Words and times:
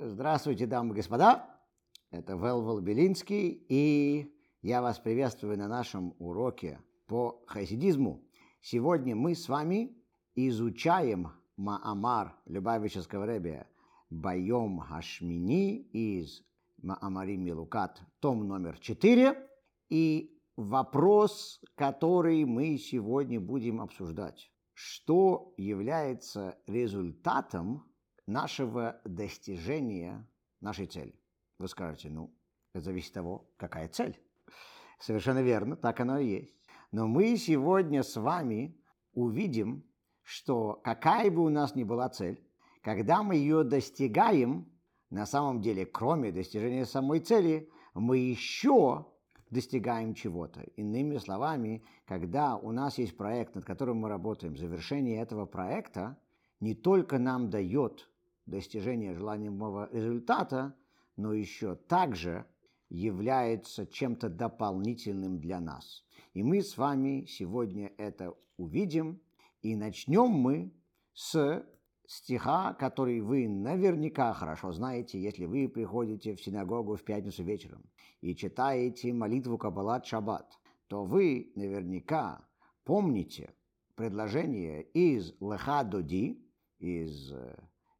Здравствуйте, 0.00 0.66
дамы 0.66 0.94
и 0.94 0.98
господа. 0.98 1.44
Это 2.12 2.34
Велвел 2.34 2.80
Белинский, 2.80 3.48
и 3.68 4.32
я 4.62 4.80
вас 4.80 5.00
приветствую 5.00 5.58
на 5.58 5.66
нашем 5.66 6.14
уроке 6.20 6.78
по 7.08 7.42
хасидизму. 7.48 8.22
Сегодня 8.60 9.16
мы 9.16 9.34
с 9.34 9.48
вами 9.48 10.00
изучаем 10.36 11.32
Маамар 11.56 12.36
Любавического 12.46 13.24
Ребе 13.24 13.66
Байом 14.08 14.78
Хашмини 14.78 15.78
из 15.92 16.44
Маамарим 16.80 17.42
Милукат, 17.42 18.00
том 18.20 18.46
номер 18.46 18.78
4. 18.78 19.36
И 19.88 20.40
вопрос, 20.56 21.60
который 21.74 22.44
мы 22.44 22.78
сегодня 22.78 23.40
будем 23.40 23.80
обсуждать. 23.80 24.52
Что 24.74 25.54
является 25.56 26.56
результатом 26.68 27.82
нашего 28.28 29.00
достижения 29.04 30.24
нашей 30.60 30.86
цели? 30.86 31.14
Вы 31.58 31.66
скажете, 31.68 32.10
ну, 32.10 32.32
это 32.72 32.84
зависит 32.84 33.10
от 33.10 33.14
того, 33.14 33.50
какая 33.56 33.88
цель. 33.88 34.20
Совершенно 35.00 35.42
верно, 35.42 35.76
так 35.76 35.98
оно 36.00 36.18
и 36.18 36.26
есть. 36.26 36.54
Но 36.92 37.06
мы 37.06 37.36
сегодня 37.36 38.02
с 38.02 38.16
вами 38.16 38.76
увидим, 39.12 39.84
что 40.22 40.80
какая 40.84 41.30
бы 41.30 41.44
у 41.44 41.48
нас 41.48 41.74
ни 41.74 41.84
была 41.84 42.08
цель, 42.08 42.42
когда 42.82 43.22
мы 43.22 43.36
ее 43.36 43.64
достигаем, 43.64 44.70
на 45.10 45.26
самом 45.26 45.60
деле, 45.60 45.86
кроме 45.86 46.32
достижения 46.32 46.84
самой 46.84 47.20
цели, 47.20 47.70
мы 47.94 48.18
еще 48.18 49.06
достигаем 49.50 50.14
чего-то. 50.14 50.60
Иными 50.76 51.16
словами, 51.16 51.82
когда 52.06 52.56
у 52.56 52.72
нас 52.72 52.98
есть 52.98 53.16
проект, 53.16 53.54
над 53.54 53.64
которым 53.64 53.98
мы 53.98 54.08
работаем, 54.08 54.56
завершение 54.56 55.20
этого 55.20 55.46
проекта 55.46 56.18
не 56.60 56.74
только 56.74 57.18
нам 57.18 57.50
дает 57.50 58.08
достижение 58.48 59.14
желаемого 59.14 59.88
результата, 59.92 60.74
но 61.16 61.32
еще 61.32 61.76
также 61.76 62.46
является 62.88 63.86
чем-то 63.86 64.28
дополнительным 64.28 65.38
для 65.38 65.60
нас. 65.60 66.04
И 66.32 66.42
мы 66.42 66.62
с 66.62 66.76
вами 66.78 67.26
сегодня 67.26 67.92
это 67.98 68.34
увидим, 68.56 69.20
и 69.60 69.76
начнем 69.76 70.28
мы 70.30 70.72
с 71.12 71.64
стиха, 72.06 72.72
который 72.74 73.20
вы 73.20 73.48
наверняка 73.48 74.32
хорошо 74.32 74.72
знаете, 74.72 75.20
если 75.20 75.44
вы 75.44 75.68
приходите 75.68 76.34
в 76.34 76.42
синагогу 76.42 76.96
в 76.96 77.04
пятницу 77.04 77.44
вечером 77.44 77.84
и 78.22 78.34
читаете 78.34 79.12
молитву 79.12 79.58
Каббалат 79.58 80.06
Шаббат, 80.06 80.58
то 80.86 81.04
вы 81.04 81.52
наверняка 81.54 82.48
помните 82.84 83.54
предложение 83.94 84.82
из 84.82 85.34
Леха 85.40 85.84
Доди, 85.84 86.42
из 86.78 87.32
э, 87.32 87.56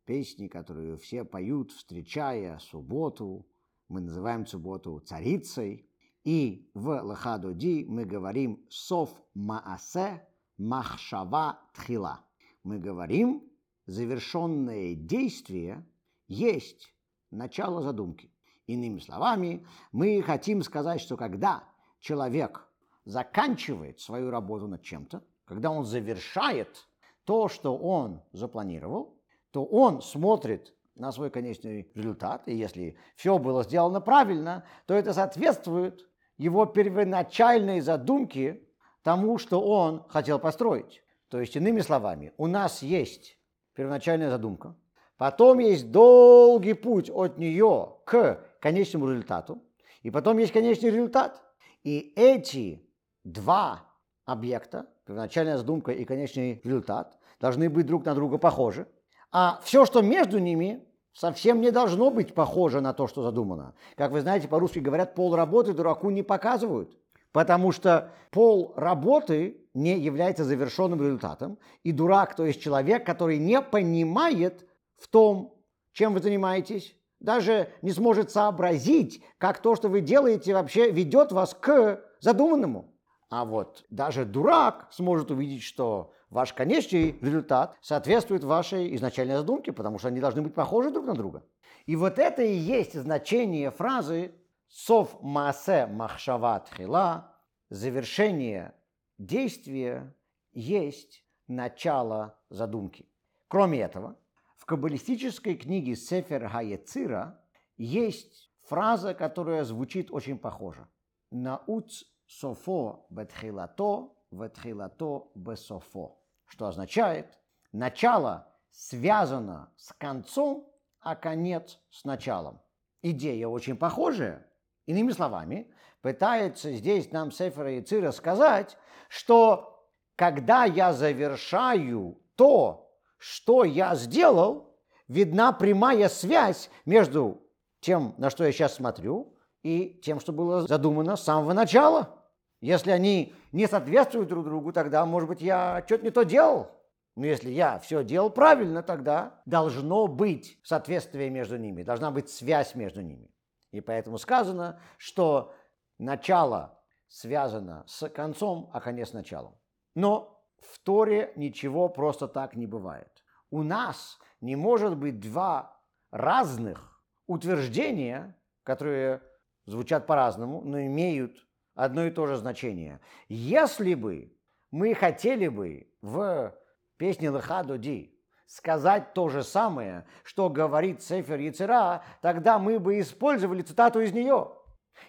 песни, 0.08 0.48
которую 0.48 0.96
все 0.96 1.22
поют, 1.22 1.70
встречая 1.70 2.58
субботу. 2.60 3.46
Мы 3.90 4.00
называем 4.00 4.46
субботу 4.46 4.98
царицей. 5.00 5.86
И 6.24 6.70
в 6.72 7.02
Лехадоди 7.02 7.84
мы 7.86 8.06
говорим 8.06 8.64
«Сов 8.70 9.10
маасе 9.34 10.26
махшава 10.56 11.60
тхила». 11.74 12.24
Мы 12.64 12.78
говорим 12.78 13.52
завершенное 13.84 14.94
действие 14.94 15.86
есть 16.26 16.94
начало 17.30 17.82
задумки. 17.82 18.32
Иными 18.66 19.00
словами, 19.00 19.66
мы 19.92 20.22
хотим 20.22 20.62
сказать, 20.62 21.02
что 21.02 21.18
когда 21.18 21.64
человек 22.00 22.66
заканчивает 23.04 24.00
свою 24.00 24.30
работу 24.30 24.68
над 24.68 24.82
чем-то, 24.82 25.22
когда 25.44 25.70
он 25.70 25.84
завершает 25.84 26.88
то, 27.24 27.48
что 27.48 27.76
он 27.76 28.22
запланировал, 28.32 29.17
то 29.58 29.64
он 29.64 30.02
смотрит 30.02 30.72
на 30.94 31.10
свой 31.10 31.30
конечный 31.30 31.90
результат, 31.96 32.46
и 32.46 32.54
если 32.54 32.96
все 33.16 33.40
было 33.40 33.64
сделано 33.64 34.00
правильно, 34.00 34.64
то 34.86 34.94
это 34.94 35.12
соответствует 35.12 36.08
его 36.36 36.64
первоначальной 36.64 37.80
задумке 37.80 38.62
тому, 39.02 39.36
что 39.36 39.60
он 39.60 40.04
хотел 40.10 40.38
построить. 40.38 41.02
То 41.28 41.40
есть, 41.40 41.56
иными 41.56 41.80
словами, 41.80 42.32
у 42.36 42.46
нас 42.46 42.82
есть 42.82 43.36
первоначальная 43.74 44.30
задумка, 44.30 44.76
потом 45.16 45.58
есть 45.58 45.90
долгий 45.90 46.74
путь 46.74 47.10
от 47.10 47.36
нее 47.36 47.96
к 48.04 48.40
конечному 48.60 49.10
результату, 49.10 49.60
и 50.04 50.12
потом 50.12 50.38
есть 50.38 50.52
конечный 50.52 50.90
результат. 50.90 51.42
И 51.82 52.12
эти 52.14 52.88
два 53.24 53.86
объекта, 54.24 54.86
первоначальная 55.04 55.56
задумка 55.56 55.90
и 55.90 56.04
конечный 56.04 56.60
результат, 56.62 57.18
должны 57.40 57.68
быть 57.68 57.86
друг 57.86 58.04
на 58.04 58.14
друга 58.14 58.38
похожи– 58.38 58.86
а 59.30 59.60
все, 59.62 59.84
что 59.84 60.02
между 60.02 60.38
ними, 60.38 60.84
совсем 61.12 61.60
не 61.60 61.70
должно 61.70 62.10
быть 62.10 62.34
похоже 62.34 62.80
на 62.80 62.92
то, 62.92 63.06
что 63.06 63.22
задумано. 63.22 63.74
Как 63.96 64.12
вы 64.12 64.20
знаете, 64.20 64.48
по-русски 64.48 64.78
говорят, 64.78 65.14
пол 65.14 65.34
работы 65.34 65.72
дураку 65.72 66.10
не 66.10 66.22
показывают. 66.22 66.96
Потому 67.32 67.72
что 67.72 68.12
пол 68.30 68.72
работы 68.76 69.60
не 69.74 69.98
является 69.98 70.44
завершенным 70.44 71.02
результатом. 71.02 71.58
И 71.82 71.92
дурак, 71.92 72.34
то 72.34 72.46
есть 72.46 72.60
человек, 72.60 73.04
который 73.04 73.38
не 73.38 73.60
понимает 73.60 74.66
в 74.96 75.08
том, 75.08 75.54
чем 75.92 76.14
вы 76.14 76.20
занимаетесь, 76.20 76.94
даже 77.20 77.68
не 77.82 77.90
сможет 77.90 78.30
сообразить, 78.30 79.22
как 79.38 79.60
то, 79.60 79.74
что 79.74 79.88
вы 79.88 80.00
делаете, 80.00 80.54
вообще 80.54 80.90
ведет 80.90 81.32
вас 81.32 81.54
к 81.54 82.00
задуманному. 82.20 82.94
А 83.28 83.44
вот 83.44 83.84
даже 83.90 84.24
дурак 84.24 84.88
сможет 84.90 85.30
увидеть, 85.30 85.62
что 85.62 86.12
ваш 86.30 86.52
конечный 86.52 87.18
результат 87.20 87.76
соответствует 87.80 88.44
вашей 88.44 88.94
изначальной 88.96 89.36
задумке, 89.36 89.72
потому 89.72 89.98
что 89.98 90.08
они 90.08 90.20
должны 90.20 90.42
быть 90.42 90.54
похожи 90.54 90.90
друг 90.90 91.06
на 91.06 91.14
друга. 91.14 91.44
И 91.86 91.96
вот 91.96 92.18
это 92.18 92.42
и 92.42 92.54
есть 92.54 92.94
значение 92.94 93.70
фразы 93.70 94.32
«сов 94.68 95.22
маасе 95.22 95.86
махшават 95.86 96.68
хила» 96.76 97.34
завершение 97.70 98.74
действия 99.18 100.14
есть 100.52 101.24
начало 101.46 102.38
задумки. 102.50 103.06
Кроме 103.48 103.80
этого, 103.80 104.18
в 104.56 104.66
каббалистической 104.66 105.56
книге 105.56 105.96
Сефер 105.96 106.48
Хаецира 106.48 107.40
есть 107.76 108.50
фраза, 108.64 109.14
которая 109.14 109.64
звучит 109.64 110.10
очень 110.10 110.38
похоже. 110.38 110.86
Науц 111.30 112.04
софо 112.26 113.06
бетхилато, 113.10 114.10
ветхилато 114.30 115.30
бесофо 115.34 116.17
что 116.48 116.66
означает 116.66 117.38
начало 117.72 118.48
связано 118.70 119.72
с 119.76 119.92
концом, 119.92 120.72
а 121.00 121.14
конец 121.16 121.78
с 121.90 122.04
началом. 122.04 122.60
Идея 123.02 123.48
очень 123.48 123.76
похожая. 123.76 124.46
Иными 124.86 125.12
словами, 125.12 125.72
пытается 126.00 126.72
здесь 126.72 127.12
нам 127.12 127.30
Сефера 127.30 127.72
и 127.72 127.82
Цира 127.82 128.10
сказать, 128.10 128.76
что 129.08 129.86
когда 130.16 130.64
я 130.64 130.92
завершаю 130.92 132.20
то, 132.34 132.90
что 133.18 133.64
я 133.64 133.94
сделал, 133.94 134.76
видна 135.08 135.52
прямая 135.52 136.08
связь 136.08 136.70
между 136.84 137.42
тем, 137.80 138.14
на 138.18 138.30
что 138.30 138.44
я 138.44 138.52
сейчас 138.52 138.74
смотрю, 138.74 139.36
и 139.62 140.00
тем, 140.02 140.20
что 140.20 140.32
было 140.32 140.66
задумано 140.66 141.16
с 141.16 141.24
самого 141.24 141.52
начала. 141.52 142.17
Если 142.60 142.90
они 142.90 143.34
не 143.52 143.66
соответствуют 143.66 144.28
друг 144.28 144.44
другу, 144.44 144.72
тогда, 144.72 145.06
может 145.06 145.28
быть, 145.28 145.40
я 145.40 145.82
что-то 145.86 146.04
не 146.04 146.10
то 146.10 146.24
делал. 146.24 146.70
Но 147.14 147.26
если 147.26 147.50
я 147.50 147.78
все 147.78 148.04
делал 148.04 148.30
правильно, 148.30 148.82
тогда 148.82 149.42
должно 149.44 150.06
быть 150.06 150.60
соответствие 150.62 151.30
между 151.30 151.56
ними, 151.56 151.82
должна 151.82 152.10
быть 152.10 152.30
связь 152.30 152.74
между 152.74 153.02
ними. 153.02 153.30
И 153.72 153.80
поэтому 153.80 154.18
сказано, 154.18 154.80
что 154.96 155.52
начало 155.98 156.80
связано 157.08 157.84
с 157.86 158.08
концом, 158.08 158.70
а 158.72 158.80
конец 158.80 159.12
началом. 159.12 159.58
Но 159.94 160.44
в 160.60 160.78
Торе 160.80 161.32
ничего 161.36 161.88
просто 161.88 162.28
так 162.28 162.54
не 162.54 162.66
бывает. 162.66 163.24
У 163.50 163.62
нас 163.62 164.18
не 164.40 164.56
может 164.56 164.96
быть 164.96 165.20
два 165.20 165.80
разных 166.10 167.02
утверждения, 167.26 168.36
которые 168.62 169.22
звучат 169.66 170.06
по-разному, 170.06 170.62
но 170.62 170.80
имеют 170.82 171.47
одно 171.78 172.06
и 172.06 172.10
то 172.10 172.26
же 172.26 172.36
значение. 172.36 173.00
Если 173.28 173.94
бы 173.94 174.36
мы 174.72 174.94
хотели 174.94 175.46
бы 175.46 175.88
в 176.02 176.52
песне 176.96 177.30
Лыхаду 177.30 177.78
Ди 177.78 178.20
сказать 178.46 179.14
то 179.14 179.28
же 179.28 179.44
самое, 179.44 180.04
что 180.24 180.50
говорит 180.50 181.02
Сефер 181.02 181.38
Яцера, 181.38 182.02
тогда 182.20 182.58
мы 182.58 182.80
бы 182.80 182.98
использовали 182.98 183.62
цитату 183.62 184.00
из 184.00 184.12
нее. 184.12 184.56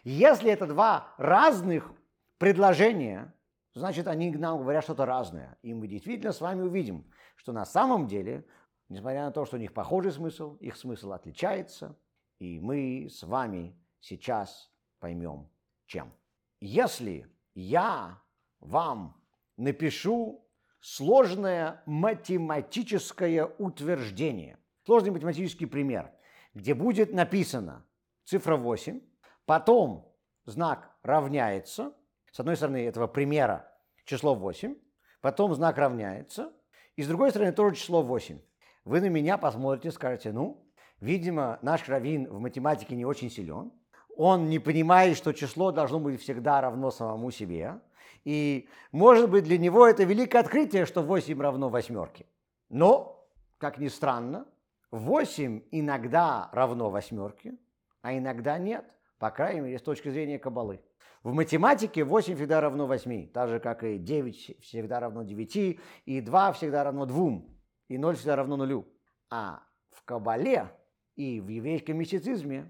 Если 0.03 0.51
это 0.51 0.67
два 0.67 1.15
разных 1.17 1.91
предложения, 2.37 3.33
значит, 3.73 4.07
они 4.07 4.29
нам 4.31 4.59
говорят 4.59 4.83
что-то 4.83 5.07
разное. 5.07 5.57
И 5.63 5.73
мы 5.73 5.87
действительно 5.87 6.31
с 6.31 6.39
вами 6.39 6.61
увидим, 6.61 7.11
что 7.35 7.51
на 7.51 7.65
самом 7.65 8.05
деле, 8.05 8.45
несмотря 8.89 9.25
на 9.25 9.31
то, 9.31 9.43
что 9.43 9.55
у 9.55 9.59
них 9.59 9.73
похожий 9.73 10.11
смысл, 10.11 10.57
их 10.57 10.75
смысл 10.75 11.13
отличается, 11.13 11.97
и 12.37 12.59
мы 12.59 13.07
с 13.09 13.23
вами 13.23 13.75
сейчас 13.99 14.71
поймем, 14.99 15.49
чем. 15.87 16.13
Если 16.59 17.25
я 17.53 18.21
вам 18.59 19.21
напишу 19.57 20.45
сложное 20.81 21.81
математическое 21.85 23.45
утверждение, 23.45 24.57
сложный 24.85 25.11
математический 25.11 25.67
пример. 25.67 26.11
где 26.55 26.73
будет 26.73 27.13
написано 27.13 27.85
цифра 28.25 28.57
8, 28.57 29.01
потом 29.45 30.11
знак 30.45 30.97
равняется, 31.03 31.93
с 32.31 32.39
одной 32.39 32.55
стороны 32.55 32.85
этого 32.85 33.07
примера 33.07 33.71
число 34.05 34.33
8, 34.33 34.75
потом 35.21 35.53
знак 35.53 35.77
равняется, 35.77 36.51
и 36.95 37.03
с 37.03 37.07
другой 37.07 37.29
стороны 37.29 37.51
тоже 37.51 37.75
число 37.75 38.01
8. 38.01 38.39
Вы 38.85 39.01
на 39.01 39.09
меня 39.09 39.37
посмотрите, 39.37 39.91
скажете, 39.91 40.31
ну, 40.31 40.67
видимо, 40.99 41.59
наш 41.61 41.87
раввин 41.87 42.27
в 42.27 42.39
математике 42.39 42.95
не 42.95 43.05
очень 43.05 43.29
силен, 43.29 43.71
он 44.19 44.49
не 44.49 44.59
понимает, 44.59 45.15
что 45.15 45.31
число 45.31 45.71
должно 45.71 45.97
быть 45.97 46.19
всегда 46.21 46.59
равно 46.59 46.91
самому 46.91 47.31
себе, 47.31 47.79
и, 48.25 48.67
может 48.91 49.31
быть, 49.31 49.45
для 49.45 49.57
него 49.57 49.87
это 49.87 50.03
великое 50.03 50.39
открытие, 50.39 50.85
что 50.85 51.01
8 51.01 51.39
равно 51.39 51.69
восьмерке. 51.69 52.25
Но, 52.67 53.25
как 53.59 53.77
ни 53.77 53.87
странно, 53.87 54.45
8 54.91 55.61
иногда 55.71 56.49
равно 56.51 56.89
восьмерке, 56.89 57.55
а 58.01 58.17
иногда 58.17 58.57
нет, 58.57 58.83
по 59.19 59.31
крайней 59.31 59.61
мере, 59.61 59.79
с 59.79 59.83
точки 59.83 60.09
зрения 60.09 60.37
кабалы. 60.37 60.81
В 61.23 61.31
математике 61.31 62.03
8 62.03 62.35
всегда 62.35 62.59
равно 62.59 62.87
8, 62.87 63.29
так 63.31 63.47
же, 63.47 63.61
как 63.61 63.85
и 63.85 63.97
9 63.97 64.57
всегда 64.61 64.99
равно 64.99 65.23
9, 65.23 65.79
и 66.05 66.19
2 66.19 66.51
всегда 66.51 66.83
равно 66.83 67.05
2, 67.05 67.41
и 67.87 67.97
0 67.97 68.15
всегда 68.17 68.35
равно 68.35 68.57
0. 68.57 68.85
А 69.29 69.63
в 69.91 70.03
кабале 70.03 70.69
и 71.15 71.39
в 71.39 71.47
еврейском 71.47 71.97
мистицизме 71.97 72.69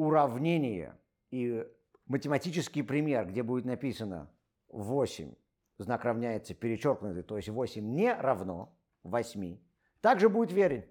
уравнение 0.00 0.98
и 1.30 1.66
математический 2.06 2.82
пример, 2.82 3.26
где 3.26 3.42
будет 3.42 3.66
написано 3.66 4.30
8, 4.68 5.34
знак 5.78 6.04
равняется 6.04 6.54
перечеркнутый, 6.54 7.22
то 7.22 7.36
есть 7.36 7.48
8 7.48 7.84
не 7.94 8.12
равно 8.14 8.74
8, 9.04 9.58
также 10.00 10.28
будет 10.28 10.52
верен. 10.52 10.84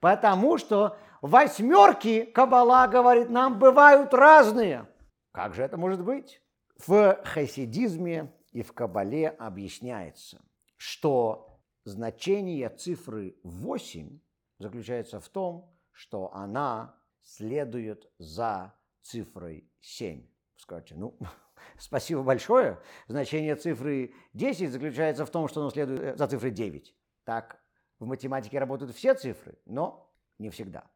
Потому 0.00 0.58
что 0.58 0.98
восьмерки, 1.22 2.24
Кабала 2.24 2.88
говорит, 2.88 3.30
нам 3.30 3.58
бывают 3.58 4.12
разные. 4.12 4.88
Как 5.32 5.54
же 5.54 5.62
это 5.62 5.76
может 5.76 6.04
быть? 6.04 6.42
В 6.84 7.20
хасидизме 7.24 8.34
и 8.50 8.62
в 8.62 8.72
Кабале 8.72 9.28
объясняется, 9.28 10.42
что 10.76 11.60
значение 11.84 12.68
цифры 12.68 13.36
8 13.44 14.18
заключается 14.58 15.20
в 15.20 15.28
том, 15.28 15.72
что 15.92 16.32
она 16.34 16.97
следует 17.28 18.10
за 18.18 18.74
цифрой 19.02 19.70
7. 19.80 20.26
Скажете, 20.56 20.94
ну, 20.96 21.16
спасибо 21.78 22.22
большое. 22.22 22.80
Значение 23.06 23.54
цифры 23.54 24.14
10 24.32 24.70
заключается 24.70 25.26
в 25.26 25.30
том, 25.30 25.46
что 25.48 25.60
оно 25.60 25.70
следует 25.70 26.16
за 26.16 26.26
цифрой 26.26 26.50
9. 26.50 26.94
Так 27.24 27.60
в 27.98 28.06
математике 28.06 28.58
работают 28.58 28.94
все 28.96 29.14
цифры, 29.14 29.58
но 29.66 30.10
не 30.38 30.48
всегда. 30.50 30.90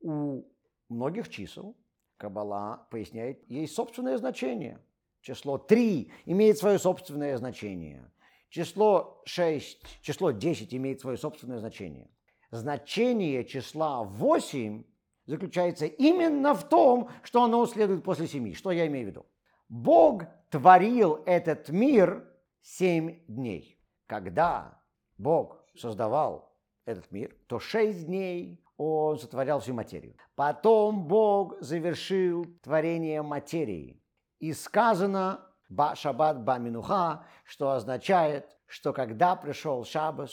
У 0.00 0.44
многих 0.88 1.28
чисел 1.28 1.76
Кабала 2.16 2.88
поясняет, 2.90 3.48
есть 3.48 3.74
собственное 3.74 4.18
значение. 4.18 4.84
Число 5.20 5.58
3 5.58 6.12
имеет 6.26 6.58
свое 6.58 6.78
собственное 6.78 7.36
значение. 7.36 8.10
Число 8.48 9.22
6, 9.26 10.00
число 10.02 10.32
10 10.32 10.74
имеет 10.74 11.00
свое 11.00 11.16
собственное 11.16 11.58
значение. 11.58 12.10
Значение 12.50 13.44
числа 13.44 14.02
8 14.02 14.84
заключается 15.28 15.84
именно 15.86 16.54
в 16.54 16.68
том, 16.68 17.10
что 17.22 17.44
оно 17.44 17.64
следует 17.66 18.02
после 18.02 18.26
7. 18.26 18.54
Что 18.54 18.72
я 18.72 18.86
имею 18.86 19.06
в 19.06 19.10
виду? 19.10 19.26
Бог 19.68 20.24
творил 20.48 21.22
этот 21.26 21.68
мир 21.68 22.26
7 22.62 23.26
дней. 23.28 23.78
Когда 24.06 24.82
Бог 25.18 25.62
создавал 25.76 26.56
этот 26.86 27.12
мир, 27.12 27.36
то 27.46 27.58
шесть 27.58 28.06
дней 28.06 28.64
он 28.78 29.18
сотворял 29.18 29.60
всю 29.60 29.74
материю. 29.74 30.16
Потом 30.34 31.06
Бог 31.06 31.60
завершил 31.60 32.46
творение 32.62 33.20
материи. 33.20 34.02
И 34.38 34.54
сказано 34.54 35.44
ба 35.68 35.94
шаббат 35.94 36.42
ба 36.42 36.58
минуха, 36.58 37.26
что 37.44 37.72
означает, 37.72 38.56
что 38.66 38.94
когда 38.94 39.36
пришел 39.36 39.84
шаббас, 39.84 40.32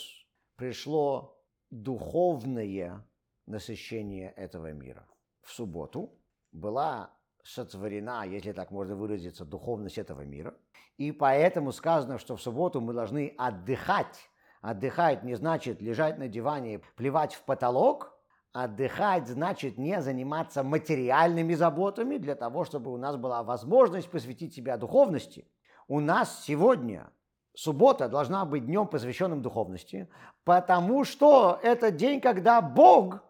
пришло 0.56 1.38
духовное 1.70 3.04
насыщение 3.46 4.32
этого 4.32 4.72
мира. 4.72 5.06
В 5.42 5.52
субботу 5.52 6.18
была 6.52 7.10
сотворена, 7.42 8.24
если 8.26 8.52
так 8.52 8.70
можно 8.70 8.96
выразиться, 8.96 9.44
духовность 9.44 9.98
этого 9.98 10.22
мира. 10.22 10.54
И 10.96 11.12
поэтому 11.12 11.72
сказано, 11.72 12.18
что 12.18 12.36
в 12.36 12.42
субботу 12.42 12.80
мы 12.80 12.92
должны 12.92 13.34
отдыхать 13.38 14.30
Отдыхать 14.66 15.22
не 15.22 15.36
значит 15.36 15.80
лежать 15.80 16.18
на 16.18 16.26
диване, 16.26 16.80
плевать 16.96 17.34
в 17.34 17.42
потолок. 17.44 18.12
Отдыхать 18.52 19.28
значит 19.28 19.78
не 19.78 20.00
заниматься 20.00 20.64
материальными 20.64 21.54
заботами 21.54 22.16
для 22.16 22.34
того, 22.34 22.64
чтобы 22.64 22.92
у 22.92 22.96
нас 22.96 23.16
была 23.16 23.44
возможность 23.44 24.10
посвятить 24.10 24.54
себя 24.54 24.76
духовности. 24.76 25.46
У 25.86 26.00
нас 26.00 26.42
сегодня 26.42 27.12
суббота 27.54 28.08
должна 28.08 28.44
быть 28.44 28.66
днем, 28.66 28.88
посвященным 28.88 29.40
духовности, 29.40 30.08
потому 30.42 31.04
что 31.04 31.60
это 31.62 31.92
день, 31.92 32.20
когда 32.20 32.60
Бог, 32.60 33.22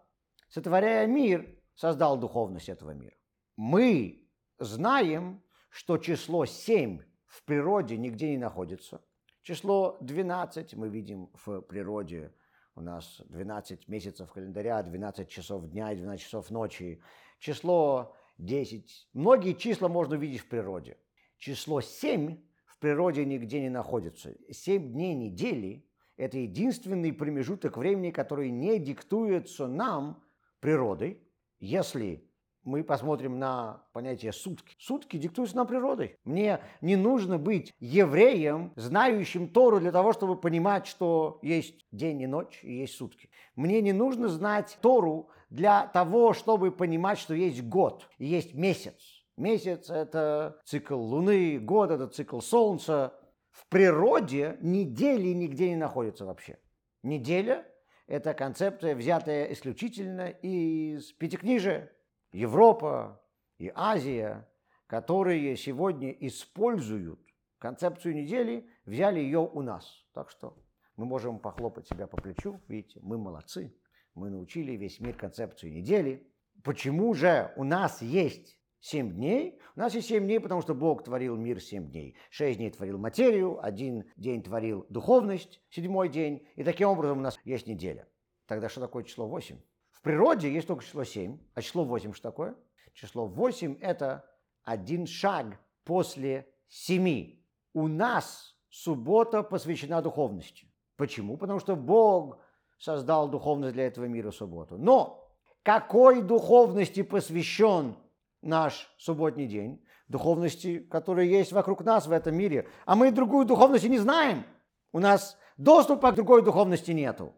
сотворяя 0.49 1.07
мир, 1.07 1.47
создал 1.75 2.17
духовность 2.17 2.69
этого 2.69 2.91
мира. 2.91 3.15
Мы 3.55 4.27
знаем, 4.59 5.43
что 5.69 5.97
число 5.97 6.45
7 6.45 7.01
в 7.25 7.43
природе 7.43 7.97
нигде 7.97 8.31
не 8.31 8.37
находится. 8.37 9.01
Число 9.41 9.97
12 10.01 10.75
мы 10.75 10.89
видим 10.89 11.29
в 11.45 11.61
природе. 11.61 12.33
У 12.75 12.81
нас 12.81 13.21
12 13.29 13.87
месяцев 13.87 14.31
календаря, 14.31 14.81
12 14.83 15.29
часов 15.29 15.67
дня 15.69 15.91
и 15.91 15.95
12 15.95 16.23
часов 16.23 16.51
ночи. 16.51 17.01
Число 17.39 18.15
10. 18.37 19.09
Многие 19.13 19.53
числа 19.53 19.87
можно 19.87 20.15
увидеть 20.15 20.41
в 20.41 20.49
природе. 20.49 20.97
Число 21.37 21.81
7 21.81 22.37
в 22.65 22.79
природе 22.79 23.25
нигде 23.25 23.61
не 23.61 23.69
находится. 23.69 24.35
7 24.51 24.91
дней 24.91 25.15
недели– 25.15 25.87
это 26.17 26.37
единственный 26.37 27.13
промежуток 27.13 27.77
времени, 27.77 28.11
который 28.11 28.51
не 28.51 28.79
диктуется 28.79 29.67
нам 29.67 30.23
природой. 30.59 31.21
Если 31.59 32.27
мы 32.67 32.83
посмотрим 32.83 33.39
на 33.39 33.85
понятие 33.93 34.33
сутки. 34.33 34.75
Сутки 34.77 35.15
диктуются 35.15 35.55
нам 35.55 35.67
природой. 35.67 36.17
Мне 36.25 36.59
не 36.81 36.97
нужно 36.97 37.37
быть 37.37 37.73
евреем, 37.79 38.73
знающим 38.75 39.47
Тору 39.47 39.79
для 39.79 39.93
того, 39.93 40.11
чтобы 40.11 40.35
понимать, 40.39 40.85
что 40.85 41.39
есть 41.41 41.85
день 41.91 42.21
и 42.21 42.27
ночь 42.27 42.59
и 42.63 42.79
есть 42.79 42.95
сутки. 42.95 43.29
Мне 43.55 43.81
не 43.81 43.93
нужно 43.93 44.27
знать 44.27 44.77
Тору 44.81 45.29
для 45.49 45.87
того, 45.87 46.33
чтобы 46.33 46.71
понимать, 46.71 47.19
что 47.19 47.33
есть 47.33 47.63
год 47.63 48.09
и 48.17 48.25
есть 48.25 48.53
месяц. 48.53 49.01
Месяц– 49.37 49.89
это 49.89 50.59
цикл 50.65 50.99
Луны, 50.99 51.59
год– 51.59 51.89
это 51.91 52.07
цикл 52.07 52.41
Солнца. 52.41 53.13
В 53.51 53.65
природе 53.67 54.57
недели 54.61 55.29
нигде 55.29 55.69
не 55.69 55.77
находятся 55.77 56.25
вообще. 56.25 56.59
Неделя– 57.01 57.65
это 58.07 58.33
концепция, 58.33 58.95
взятая 58.95 59.51
исключительно 59.51 60.29
из 60.29 61.11
Пятикнижия, 61.11 61.91
Европа 62.31 63.21
и 63.57 63.71
Азия, 63.75 64.47
которые 64.87 65.55
сегодня 65.57 66.11
используют 66.11 67.19
концепцию 67.59 68.15
недели, 68.15 68.69
взяли 68.85 69.19
ее 69.19 69.39
у 69.39 69.61
нас. 69.61 70.05
Так 70.13 70.29
что 70.29 70.57
мы 70.95 71.05
можем 71.05 71.39
похлопать 71.39 71.87
себя 71.87 72.07
по 72.07 72.17
плечу, 72.17 72.61
видите, 72.67 72.99
мы 73.03 73.17
молодцы, 73.17 73.75
мы 74.15 74.29
научили 74.29 74.71
весь 74.73 74.99
мир 74.99 75.15
концепцию 75.15 75.73
недели. 75.73 76.25
Почему 76.63 77.13
же 77.13 77.53
у 77.57 77.63
нас 77.63 78.01
есть 78.01 78.57
семь 78.79 79.13
дней? 79.13 79.59
У 79.75 79.79
нас 79.79 79.93
есть 79.95 80.07
семь 80.07 80.25
дней, 80.25 80.39
потому 80.39 80.61
что 80.61 80.73
Бог 80.73 81.03
творил 81.03 81.35
мир 81.35 81.61
семь 81.61 81.89
дней. 81.89 82.15
Шесть 82.29 82.57
дней 82.57 82.69
творил 82.69 82.97
материю, 82.97 83.63
один 83.63 84.05
день 84.15 84.43
творил 84.43 84.85
духовность, 84.89 85.61
седьмой 85.69 86.09
день, 86.09 86.47
и 86.55 86.63
таким 86.63 86.89
образом 86.89 87.19
у 87.19 87.21
нас 87.21 87.39
есть 87.43 87.67
неделя. 87.67 88.07
Тогда 88.45 88.69
что 88.69 88.81
такое 88.81 89.03
число 89.03 89.27
восемь? 89.27 89.59
В 89.91 90.01
природе 90.01 90.53
есть 90.53 90.67
только 90.67 90.83
число 90.83 91.03
7, 91.03 91.39
а 91.55 91.61
число 91.61 91.83
8 91.83 92.13
что 92.13 92.29
такое? 92.29 92.55
Число 92.93 93.25
8– 93.25 93.79
это 93.81 94.25
один 94.63 95.07
шаг 95.07 95.59
после 95.83 96.47
7. 96.67 97.35
У 97.73 97.87
нас 97.87 98.55
суббота 98.69 99.41
посвящена 99.41 100.01
духовности. 100.03 100.71
Почему? 100.97 101.35
Потому 101.37 101.59
что 101.59 101.75
Бог 101.75 102.37
создал 102.77 103.27
духовность 103.27 103.73
для 103.73 103.87
этого 103.87 104.05
мира 104.05 104.29
субботу. 104.31 104.77
Но 104.77 105.27
какой 105.63 106.21
духовности 106.21 107.01
посвящен 107.01 107.95
наш 108.41 108.89
субботний 108.97 109.47
день? 109.47 109.83
Духовности, 110.07 110.79
которые 110.79 111.29
есть 111.29 111.51
вокруг 111.51 111.83
нас 111.83 112.07
в 112.07 112.11
этом 112.11 112.35
мире. 112.35 112.67
А 112.85 112.95
мы 112.95 113.11
другую 113.11 113.45
духовность 113.45 113.87
не 113.87 113.97
знаем. 113.97 114.45
У 114.93 114.99
нас 114.99 115.37
доступа 115.57 116.11
к 116.11 116.15
другой 116.15 116.43
духовности 116.43 116.91
нету. 116.91 117.33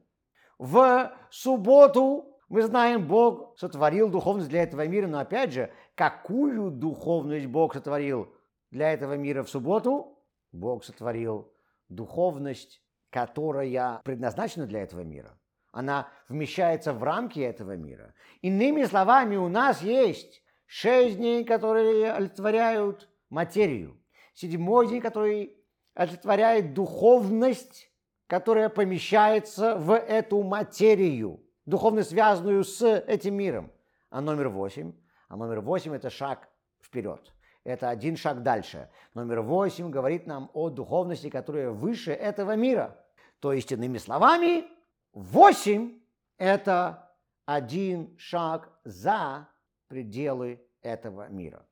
В 0.59 1.11
субботу 1.31 2.37
мы 2.49 2.63
знаем, 2.63 3.07
Бог 3.07 3.57
сотворил 3.57 4.09
духовность 4.09 4.49
для 4.49 4.63
этого 4.63 4.87
мира, 4.87 5.07
но 5.07 5.19
опять 5.19 5.53
же, 5.53 5.71
какую 5.95 6.71
духовность 6.71 7.45
Бог 7.47 7.73
сотворил 7.73 8.33
для 8.71 8.91
этого 8.91 9.13
мира 9.13 9.43
в 9.43 9.49
субботу? 9.49 10.19
Бог 10.51 10.83
сотворил 10.83 11.51
духовность, 11.89 12.81
которая 13.09 14.01
предназначена 14.03 14.65
для 14.65 14.81
этого 14.81 15.01
мира. 15.01 15.39
Она 15.71 16.09
вмещается 16.27 16.93
в 16.93 17.03
рамки 17.03 17.39
этого 17.39 17.75
мира. 17.75 18.13
Иными 18.41 18.83
словами, 18.85 19.35
у 19.35 19.47
нас 19.47 19.81
есть 19.81 20.41
шесть 20.69 21.17
дней, 21.17 21.43
которые 21.43 22.13
олицетворяют 22.13 23.09
материю. 23.31 23.99
Седьмой 24.35 24.87
день, 24.87 25.01
который 25.01 25.57
олицетворяет 25.95 26.75
духовность, 26.75 27.91
которая 28.27 28.69
помещается 28.69 29.75
в 29.75 29.97
эту 29.97 30.43
материю, 30.43 31.41
духовность, 31.65 32.11
связанную 32.11 32.63
с 32.63 32.87
этим 32.87 33.33
миром. 33.33 33.71
А 34.11 34.21
номер 34.21 34.49
восемь? 34.49 34.93
А 35.27 35.35
номер 35.35 35.61
восемь– 35.61 35.93
это 35.95 36.11
шаг 36.11 36.47
вперед. 36.79 37.33
Это 37.63 37.89
один 37.89 38.15
шаг 38.15 38.43
дальше. 38.43 38.89
Номер 39.15 39.41
восемь 39.41 39.89
говорит 39.89 40.27
нам 40.27 40.51
о 40.53 40.69
духовности, 40.69 41.31
которая 41.31 41.71
выше 41.71 42.11
этого 42.11 42.55
мира. 42.55 42.95
То 43.39 43.53
есть, 43.53 43.71
иными 43.71 43.97
словами, 43.97 44.65
восемь– 45.13 45.99
это 46.37 47.11
один 47.45 48.15
шаг 48.19 48.69
за 48.83 49.47
пределы 49.89 50.65
этого 50.81 51.27
мира. 51.27 51.67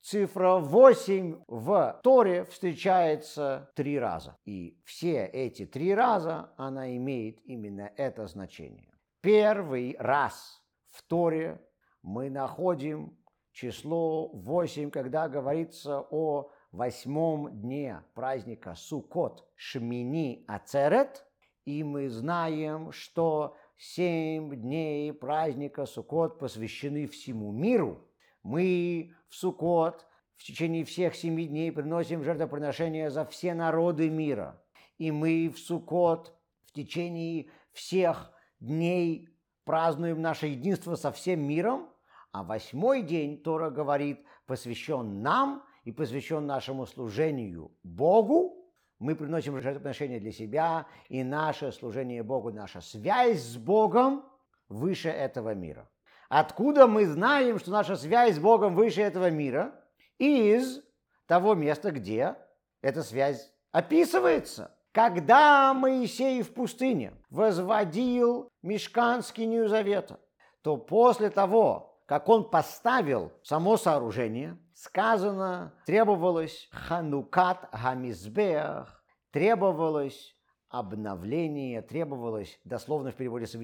Цифра 0.00 0.56
8 0.56 1.44
в 1.46 2.00
Торе 2.02 2.44
встречается 2.44 3.70
три 3.74 3.98
раза. 3.98 4.36
И 4.44 4.78
все 4.84 5.24
эти 5.24 5.64
три 5.64 5.94
раза 5.94 6.52
она 6.56 6.94
имеет 6.96 7.40
именно 7.46 7.90
это 7.96 8.26
значение. 8.26 8.92
Первый 9.22 9.96
раз 9.98 10.62
в 10.90 11.02
Торе 11.04 11.58
мы 12.02 12.28
находим 12.28 13.16
число 13.52 14.28
8, 14.28 14.90
когда 14.90 15.26
говорится 15.28 16.04
о 16.10 16.50
восьмом 16.70 17.62
дне 17.62 18.02
праздника 18.14 18.74
Сукот 18.74 19.48
Шмини 19.54 20.44
Ацерет, 20.46 21.24
и 21.64 21.82
мы 21.82 22.10
знаем, 22.10 22.92
что 22.92 23.56
семь 23.76 24.54
дней 24.54 25.12
праздника 25.12 25.86
Сукот 25.86 26.38
посвящены 26.38 27.06
всему 27.06 27.52
миру. 27.52 28.08
Мы 28.42 29.14
в 29.28 29.34
Сукот 29.34 30.06
в 30.36 30.44
течение 30.44 30.84
всех 30.84 31.14
семи 31.14 31.46
дней 31.46 31.72
приносим 31.72 32.22
жертвоприношения 32.22 33.10
за 33.10 33.24
все 33.24 33.54
народы 33.54 34.10
мира. 34.10 34.62
И 34.98 35.10
мы 35.10 35.52
в 35.54 35.58
Сукот 35.58 36.36
в 36.64 36.72
течение 36.72 37.50
всех 37.72 38.32
дней 38.60 39.28
празднуем 39.64 40.20
наше 40.20 40.48
единство 40.48 40.94
со 40.94 41.12
всем 41.12 41.40
миром, 41.40 41.88
а 42.32 42.42
восьмой 42.42 43.02
день, 43.02 43.42
Тора 43.42 43.70
говорит, 43.70 44.24
посвящен 44.46 45.22
нам 45.22 45.64
и 45.84 45.92
посвящен 45.92 46.46
нашему 46.46 46.86
служению 46.86 47.72
Богу. 47.82 48.63
Мы 48.98 49.16
приносим 49.16 49.60
жертвоприношение 49.60 50.20
для 50.20 50.32
себя, 50.32 50.86
и 51.08 51.22
наше 51.22 51.72
служение 51.72 52.22
Богу, 52.22 52.52
наша 52.52 52.80
связь 52.80 53.40
с 53.40 53.56
Богом 53.56 54.24
выше 54.68 55.08
этого 55.08 55.54
мира. 55.54 55.88
Откуда 56.28 56.86
мы 56.86 57.06
знаем, 57.06 57.58
что 57.58 57.70
наша 57.70 57.96
связь 57.96 58.36
с 58.36 58.38
Богом 58.38 58.74
выше 58.74 59.02
этого 59.02 59.30
мира? 59.30 59.74
Из 60.18 60.80
того 61.26 61.54
места, 61.54 61.90
где 61.90 62.36
эта 62.82 63.02
связь 63.02 63.52
описывается. 63.72 64.76
Когда 64.92 65.74
Моисей 65.74 66.42
в 66.42 66.54
пустыне 66.54 67.12
возводил 67.30 68.48
мешкан 68.62 69.22
скинию 69.22 69.68
завета, 69.68 70.20
то 70.62 70.76
после 70.76 71.30
того, 71.30 71.93
как 72.06 72.28
он 72.28 72.50
поставил 72.50 73.32
само 73.42 73.76
сооружение, 73.76 74.58
сказано, 74.74 75.74
требовалось 75.86 76.68
ханукат 76.72 77.68
гамизбех, 77.72 79.02
требовалось 79.30 80.36
обновление, 80.68 81.82
требовалось, 81.82 82.60
дословно 82.64 83.10
в 83.10 83.16
переводе 83.16 83.46
с 83.46 83.56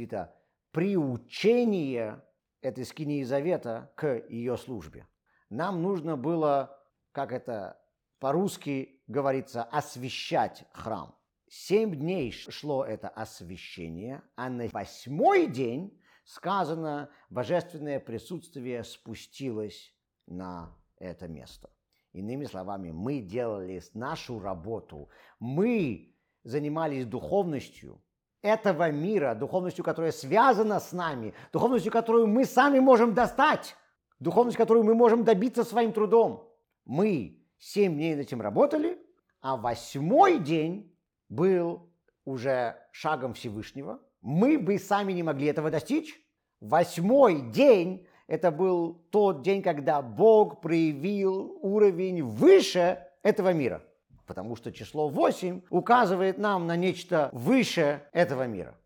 приучение 0.70 2.22
этой 2.62 2.84
скинии 2.84 3.24
завета 3.24 3.92
к 3.96 4.06
ее 4.28 4.56
службе. 4.56 5.06
Нам 5.48 5.82
нужно 5.82 6.16
было, 6.16 6.78
как 7.12 7.32
это 7.32 7.80
по-русски 8.20 9.02
говорится, 9.08 9.64
освещать 9.64 10.64
храм. 10.72 11.16
Семь 11.48 11.96
дней 11.96 12.30
шло 12.30 12.84
это 12.84 13.08
освящение, 13.08 14.22
а 14.36 14.48
на 14.48 14.68
восьмой 14.68 15.48
день 15.48 15.99
сказано, 16.30 17.10
божественное 17.28 17.98
присутствие 17.98 18.84
спустилось 18.84 19.92
на 20.26 20.76
это 20.98 21.26
место. 21.26 21.70
Иными 22.12 22.44
словами, 22.44 22.92
мы 22.92 23.20
делали 23.20 23.82
нашу 23.94 24.38
работу, 24.38 25.08
мы 25.40 26.14
занимались 26.44 27.04
духовностью 27.04 28.00
этого 28.42 28.90
мира, 28.90 29.34
духовностью, 29.34 29.84
которая 29.84 30.12
связана 30.12 30.78
с 30.78 30.92
нами, 30.92 31.34
духовностью, 31.52 31.90
которую 31.90 32.28
мы 32.28 32.44
сами 32.44 32.78
можем 32.78 33.12
достать, 33.12 33.76
духовность, 34.20 34.56
которую 34.56 34.84
мы 34.84 34.94
можем 34.94 35.24
добиться 35.24 35.64
своим 35.64 35.92
трудом. 35.92 36.48
Мы 36.84 37.44
семь 37.58 37.94
дней 37.94 38.14
над 38.14 38.26
этим 38.26 38.40
работали, 38.40 38.98
а 39.40 39.56
восьмой 39.56 40.38
день 40.38 40.96
был 41.28 41.90
уже 42.24 42.76
шагом 42.92 43.34
Всевышнего– 43.34 44.00
мы 44.22 44.58
бы 44.58 44.78
сами 44.78 45.12
не 45.12 45.22
могли 45.22 45.46
этого 45.46 45.70
достичь. 45.70 46.19
Восьмой 46.60 47.40
день– 47.40 48.06
это 48.30 48.52
был 48.52 48.94
тот 49.10 49.42
день, 49.42 49.60
когда 49.60 50.00
Бог 50.00 50.60
проявил 50.60 51.58
уровень 51.62 52.22
выше 52.22 53.04
этого 53.22 53.52
мира. 53.52 53.82
Потому 54.24 54.54
что 54.54 54.70
число 54.70 55.08
8 55.08 55.62
указывает 55.70 56.38
нам 56.38 56.68
на 56.68 56.76
нечто 56.76 57.30
выше 57.32 58.02
этого 58.12 58.46
мира. 58.46 58.78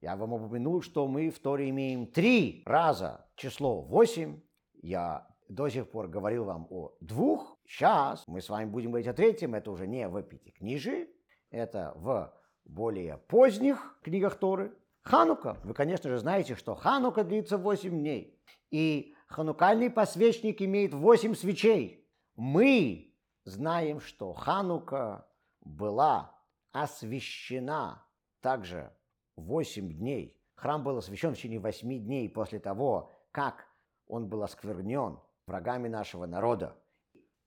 Я 0.00 0.14
вам 0.14 0.34
упомянул, 0.34 0.82
что 0.82 1.08
мы 1.08 1.30
в 1.30 1.40
Торе 1.40 1.70
имеем 1.70 2.06
три 2.06 2.62
раза 2.64 3.26
число 3.34 3.82
8. 3.82 4.40
Я 4.82 5.26
до 5.48 5.68
сих 5.68 5.90
пор 5.90 6.06
говорил 6.06 6.44
вам 6.44 6.68
о 6.70 6.92
двух. 7.00 7.58
Сейчас 7.66 8.22
мы 8.28 8.40
с 8.40 8.48
вами 8.48 8.68
будем 8.68 8.90
говорить 8.90 9.08
о 9.08 9.14
третьем. 9.14 9.56
Это 9.56 9.72
уже 9.72 9.88
не 9.88 10.06
в 10.06 10.22
Пятикнижии, 10.22 11.08
это 11.50 11.92
в 11.96 12.32
более 12.64 13.16
поздних 13.16 13.98
книгах 14.02 14.36
Торы. 14.38 14.72
Ханука. 15.02 15.58
Вы, 15.64 15.74
конечно 15.74 16.08
же, 16.10 16.18
знаете, 16.18 16.54
что 16.54 16.74
Ханука 16.74 17.24
длится 17.24 17.58
8 17.58 17.90
дней. 17.90 18.40
И 18.70 19.14
ханукальный 19.26 19.90
посвечник 19.90 20.62
имеет 20.62 20.94
8 20.94 21.34
свечей. 21.34 22.08
Мы 22.36 23.14
знаем, 23.44 24.00
что 24.00 24.32
Ханука 24.32 25.28
была 25.60 26.38
освящена 26.70 28.06
также 28.40 28.96
8 29.36 29.92
дней. 29.92 30.40
Храм 30.54 30.84
был 30.84 30.98
освящен 30.98 31.34
в 31.34 31.36
течение 31.36 31.58
8 31.58 32.04
дней 32.04 32.28
после 32.28 32.60
того, 32.60 33.10
как 33.32 33.66
он 34.06 34.28
был 34.28 34.44
осквернен 34.44 35.18
врагами 35.46 35.88
нашего 35.88 36.26
народа. 36.26 36.80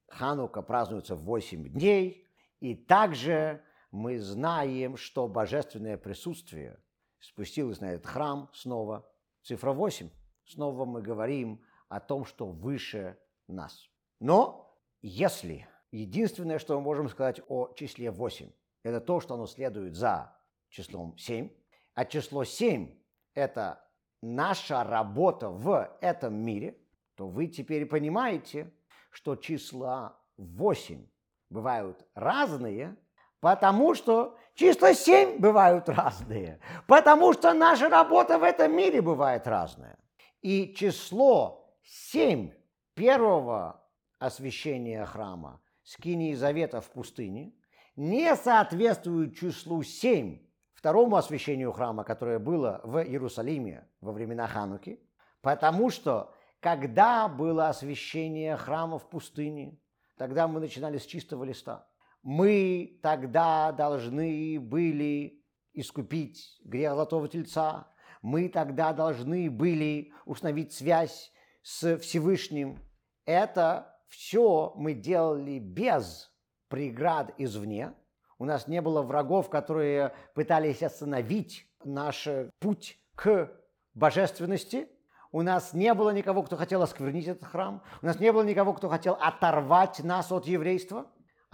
Ханука 0.10 0.62
празднуется 0.62 1.16
в 1.16 1.24
8 1.24 1.70
дней, 1.70 2.28
и 2.60 2.76
также 2.76 3.64
мы 3.92 4.20
знаем, 4.20 4.98
что 4.98 5.30
божественное 5.30 5.98
присутствие– 5.98 6.82
спустилась 7.28 7.80
на 7.80 7.94
этот 7.94 8.06
храм 8.06 8.50
снова. 8.54 9.10
Цифра 9.42 9.72
8. 9.72 10.10
Снова 10.46 10.86
мы 10.86 11.02
говорим 11.02 11.64
о 11.90 12.00
том, 12.00 12.26
что 12.26 12.48
выше 12.48 13.18
нас. 13.48 13.90
Но 14.20 14.76
если 15.02 15.68
единственное, 15.92 16.60
что 16.60 16.76
мы 16.76 16.82
можем 16.82 17.10
сказать 17.10 17.42
о 17.48 17.74
числе 17.74 18.12
8, 18.12 18.52
это 18.84 19.02
то, 19.02 19.20
что 19.20 19.34
оно 19.34 19.48
следует 19.48 19.96
за 19.96 20.38
числом 20.70 21.18
7, 21.18 21.50
а 21.94 22.06
число 22.06 22.44
7– 22.44 22.96
это 23.34 23.84
наша 24.22 24.84
работа 24.84 25.50
в 25.50 25.98
этом 26.02 26.36
мире, 26.36 26.78
то 27.16 27.28
вы 27.28 27.48
теперь 27.48 27.86
понимаете, 27.86 28.72
что 29.10 29.36
числа 29.36 30.20
8 30.38 31.08
бывают 31.50 32.06
разные, 32.14 32.98
потому 33.46 33.94
что 33.94 34.36
Числа 34.56 34.96
семь 34.96 35.38
бывают 35.38 35.88
разные, 35.88 36.60
потому 36.88 37.32
что 37.32 37.54
наша 37.54 37.90
работа 37.90 38.40
в 38.40 38.44
этом 38.44 38.76
мире 38.76 39.04
бывает 39.04 39.46
разная. 39.46 40.00
И 40.42 40.74
число 40.74 41.72
семь 41.84 42.54
первого 42.96 43.88
освящения 44.18 45.06
храма, 45.06 45.62
скинии 45.84 46.34
завета 46.34 46.82
в 46.82 46.90
пустыне, 46.90 47.54
не 47.96 48.36
соответствует 48.36 49.38
числу 49.38 49.84
семь 49.84 50.40
второму 50.74 51.16
освящению 51.16 51.72
храма, 51.72 52.04
которое 52.04 52.40
было 52.40 52.82
в 52.84 52.98
Иерусалиме 52.98 53.88
во 54.02 54.12
времена 54.12 54.48
Хануки, 54.48 55.00
потому 55.42 55.92
что 55.92 56.34
когда 56.62 57.28
было 57.28 57.70
освящение 57.70 58.58
храма 58.58 58.98
в 58.98 59.08
пустыне, 59.08 59.78
тогда 60.18 60.48
мы 60.48 60.60
начинали 60.60 60.98
с 60.98 61.06
чистого 61.06 61.44
листа– 61.44 61.88
мы 62.26 63.00
тогда 63.04 63.72
должны 63.72 64.60
были 64.60 65.46
искупить 65.74 66.60
грех 66.64 66.94
Золотого 66.94 67.30
Тельца, 67.30 67.88
мы 68.24 68.50
тогда 68.50 68.94
должны 68.94 69.52
были 69.52 70.12
установить 70.26 70.74
связь 70.74 71.32
с 71.62 72.00
Всевышним. 72.00 72.80
Это 73.26 73.96
все 74.08 74.74
мы 74.76 74.96
делали 74.96 75.60
без 75.60 76.32
преград 76.68 77.32
извне. 77.38 77.94
У 78.40 78.46
нас 78.46 78.68
не 78.68 78.82
было 78.82 79.04
врагов, 79.04 79.52
которые 79.52 80.16
пытались 80.34 80.82
остановить 80.82 81.68
наш 81.84 82.28
путь 82.60 82.98
к 83.14 83.52
божественности. 83.94 84.90
У 85.32 85.44
нас 85.44 85.74
не 85.74 85.94
было 85.94 86.10
никого, 86.10 86.42
кто 86.42 86.58
хотел 86.58 86.82
осквернить 86.82 87.28
этот 87.28 87.46
храм. 87.46 87.84
У 88.02 88.08
нас 88.08 88.20
не 88.20 88.32
было 88.32 88.42
никого, 88.42 88.74
кто 88.74 88.90
хотел 88.90 89.16
оторвать 89.22 90.04
нас 90.04 90.32
от 90.32 90.48
еврейства. 90.48 91.06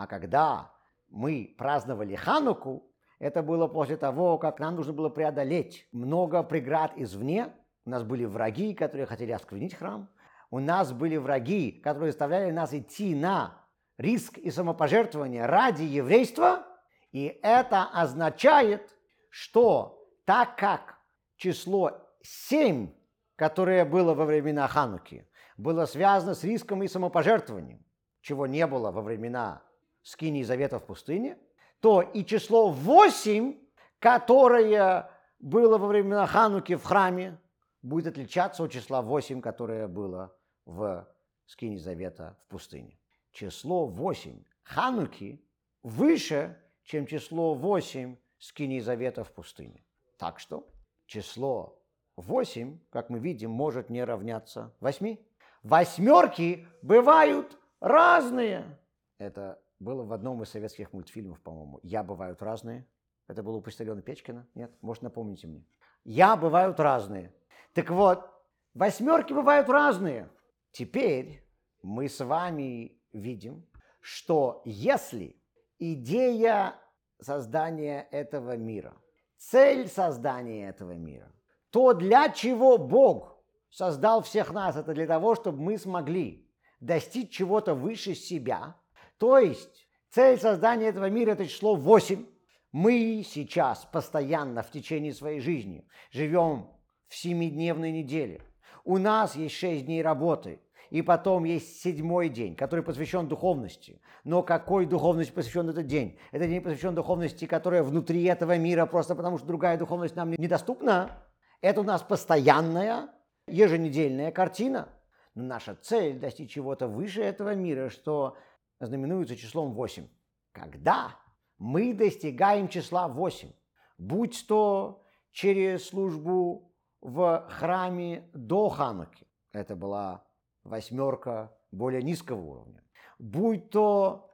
А 0.02 0.08
когда 0.08 0.72
мы 1.10 1.54
праздновали 1.60 2.16
Хануку, 2.16 2.92
это 3.20 3.44
было 3.44 3.68
после 3.68 3.98
того, 3.98 4.40
как 4.40 4.58
нам 4.60 4.76
нужно 4.76 4.94
было 4.94 5.10
преодолеть 5.10 5.88
много 5.92 6.42
преград 6.42 6.94
извне. 6.96 7.54
У 7.86 7.92
нас 7.92 8.02
были 8.02 8.26
враги, 8.26 8.74
которые 8.74 9.06
хотели 9.06 9.32
осквернить 9.32 9.76
храм. 9.76 10.10
У 10.50 10.58
нас 10.58 10.92
были 10.92 11.18
враги, 11.18 11.72
которые 11.84 12.14
заставляли 12.14 12.50
нас 12.50 12.74
идти 12.74 13.14
на 13.14 13.64
риск 14.00 14.40
и 14.40 14.50
самопожертвование 14.50 15.46
ради 15.46 15.84
еврейства. 15.84 16.66
И 17.12 17.40
это 17.44 17.84
означает, 17.84 18.98
что 19.30 20.04
так 20.26 20.56
как 20.56 20.98
число 21.36 21.92
7, 22.24 22.92
которое 23.36 23.86
было 23.86 24.16
во 24.16 24.26
времена 24.26 24.68
Хануки, 24.68 25.30
было 25.58 25.86
связано 25.86 26.34
с 26.34 26.44
риском 26.44 26.82
и 26.82 26.88
самопожертвованием, 26.88 27.86
чего 28.22 28.48
не 28.48 28.66
было 28.66 28.90
во 28.90 29.04
времена 29.04 29.62
Скини 30.04 30.44
Завета 30.44 30.80
в 30.80 30.86
пустыне, 30.86 31.38
то 31.80 32.02
и 32.02 32.26
число 32.26 32.70
8, 32.70 33.58
которое 34.00 35.10
было 35.40 35.78
во 35.78 35.88
времена 35.88 36.28
Хануки 36.28 36.76
в 36.76 36.84
храме, 36.84 37.40
будет 37.82 38.08
отличаться 38.08 38.64
от 38.64 38.72
числа 38.72 39.02
8, 39.02 39.42
которое 39.42 39.88
было 39.88 40.36
в 40.66 41.08
Скине 41.46 41.78
Завета 41.78 42.38
в 42.46 42.52
пустыне. 42.52 42.98
Число 43.32 43.88
8 43.88 44.44
Хануки 44.64 45.44
выше, 45.84 46.58
чем 46.84 47.06
число 47.06 47.54
8 47.54 48.18
Скини 48.38 48.80
Завета 48.80 49.24
в 49.24 49.32
пустыне. 49.32 49.84
Так 50.18 50.40
что 50.40 50.68
число 51.06 51.82
8, 52.16 52.80
как 52.90 53.10
мы 53.10 53.20
видим, 53.20 53.52
может 53.52 53.90
не 53.90 54.04
равняться 54.04 54.76
8. 54.80 55.18
Восьмерки 55.64 56.68
бывают 56.82 57.58
разные. 57.80 58.80
Это 59.18 59.61
было 59.82 60.04
в 60.04 60.14
одном 60.14 60.44
из 60.44 60.50
советских 60.50 60.94
мультфильмов, 60.94 61.42
по-моему. 61.42 61.80
«Я 61.82 62.04
бывают 62.04 62.42
разные». 62.42 62.88
Это 63.28 63.44
было 63.44 63.58
у 63.58 63.62
почтальона 63.62 64.02
Печкина? 64.02 64.48
Нет? 64.54 64.72
Может, 64.82 65.04
напомните 65.04 65.48
мне. 65.48 65.66
«Я 66.04 66.36
бывают 66.36 66.80
разные». 66.80 67.34
Так 67.74 67.90
вот, 67.90 68.30
восьмерки 68.74 69.34
бывают 69.34 69.70
разные. 69.70 70.30
Теперь 70.72 71.44
мы 71.82 72.08
с 72.08 72.24
вами 72.24 72.98
видим, 73.12 73.66
что 74.02 74.62
если 74.66 75.36
идея 75.80 76.76
создания 77.20 78.08
этого 78.12 78.58
мира, 78.58 78.94
цель 79.38 79.88
создания 79.88 80.70
этого 80.70 80.92
мира, 80.92 81.32
то 81.72 81.94
для 81.94 82.30
чего 82.30 82.78
Бог 82.78 83.42
создал 83.70 84.22
всех 84.22 84.52
нас? 84.52 84.76
Это 84.76 84.94
для 84.94 85.08
того, 85.08 85.36
чтобы 85.36 85.62
мы 85.62 85.78
смогли 85.78 86.48
достичь 86.80 87.32
чего-то 87.32 87.74
выше 87.74 88.14
себя. 88.14 88.76
То 89.22 89.38
есть 89.38 89.86
цель 90.10 90.40
создания 90.40 90.88
этого 90.88 91.08
мира– 91.08 91.32
это 91.34 91.46
число 91.46 91.76
8. 91.76 92.26
Мы 92.72 93.24
сейчас 93.24 93.88
постоянно 93.92 94.64
в 94.64 94.72
течение 94.72 95.14
своей 95.14 95.40
жизни 95.40 95.88
живем 96.10 96.72
в 97.08 97.16
семидневной 97.16 97.92
неделе. 97.92 98.42
У 98.84 98.98
нас 98.98 99.36
есть 99.36 99.56
шесть 99.56 99.86
дней 99.86 100.02
работы– 100.02 100.60
и 100.90 101.02
потом 101.02 101.46
есть 101.46 101.82
седьмой 101.82 102.28
день, 102.28 102.54
который 102.54 102.84
посвящен 102.84 103.30
духовности. 103.30 104.02
Но 104.26 104.44
какой 104.44 104.86
духовности 104.86 105.32
посвящен 105.32 105.70
этот 105.70 105.88
день? 105.88 106.20
Это 106.34 106.48
день 106.48 106.62
посвящен 106.62 106.94
духовности, 106.94 107.46
которая 107.46 107.82
внутри 107.82 108.26
этого 108.26 108.58
мира, 108.58 108.86
просто 108.86 109.16
потому 109.16 109.38
что 109.38 109.48
другая 109.48 109.78
духовность 109.78 110.18
нам 110.18 110.32
недоступна. 110.32 111.24
Это 111.62 111.80
у 111.80 111.86
нас 111.86 112.02
постоянная, 112.02 113.08
еженедельная 113.48 114.32
картина. 114.32 114.90
Но 115.34 115.44
наша 115.44 115.76
цель– 115.76 116.20
достичь 116.20 116.52
чего-то 116.52 116.90
выше 116.90 117.22
этого 117.22 117.56
мира, 117.56 117.90
что 117.90 118.36
знаменуется 118.86 119.36
числом 119.36 119.74
8. 119.74 120.08
Когда 120.52 121.20
мы 121.58 121.94
достигаем 121.94 122.68
числа 122.68 123.08
8, 123.08 123.52
будь 123.98 124.46
то 124.48 125.04
через 125.32 125.88
службу 125.88 126.74
в 127.02 127.48
храме 127.50 128.30
до 128.34 128.70
Хануки, 128.70 129.28
это 129.52 129.76
была 129.76 130.24
восьмерка 130.64 131.56
более 131.72 132.04
низкого 132.04 132.42
уровня. 132.42 132.84
Будь 133.20 133.70
то 133.70 134.32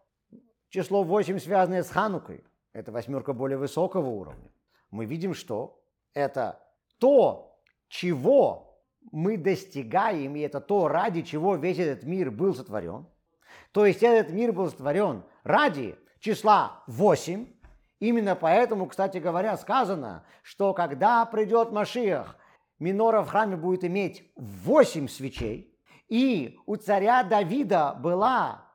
число 0.70 1.04
8, 1.04 1.40
связанное 1.40 1.84
с 1.84 1.90
Ханукой, 1.90 2.44
это 2.74 2.92
восьмерка 2.92 3.34
более 3.34 3.58
высокого 3.58 4.08
уровня. 4.08 4.52
Мы 4.92 5.06
видим, 5.06 5.34
что 5.34 5.84
это 6.14 6.60
то, 7.00 7.60
чего 7.88 8.82
мы 9.12 9.38
достигаем, 9.38 10.36
и 10.36 10.40
это 10.40 10.60
то, 10.60 10.88
ради 10.88 11.22
чего 11.22 11.56
весь 11.56 11.80
этот 11.80 12.04
мир 12.04 12.32
был 12.32 12.54
сотворен. 12.54 13.08
То 13.72 13.86
есть 13.86 14.04
этот 14.04 14.32
мир 14.32 14.52
был 14.52 14.70
сотворен 14.70 15.24
ради 15.44 15.98
числа 16.20 16.84
8. 16.88 17.48
Именно 18.00 18.36
поэтому, 18.36 18.88
кстати 18.88 19.18
говоря, 19.18 19.58
сказано, 19.58 20.24
что 20.44 20.74
когда 20.74 21.26
придет 21.26 21.72
Машиах, 21.72 22.38
минора 22.80 23.24
в 23.24 23.30
храме 23.30 23.56
будет 23.56 23.84
иметь 23.84 24.32
8 24.36 25.08
свечей, 25.08 25.76
и 26.08 26.58
у 26.66 26.76
царя 26.76 27.24
Давида 27.24 27.98
была 28.00 28.66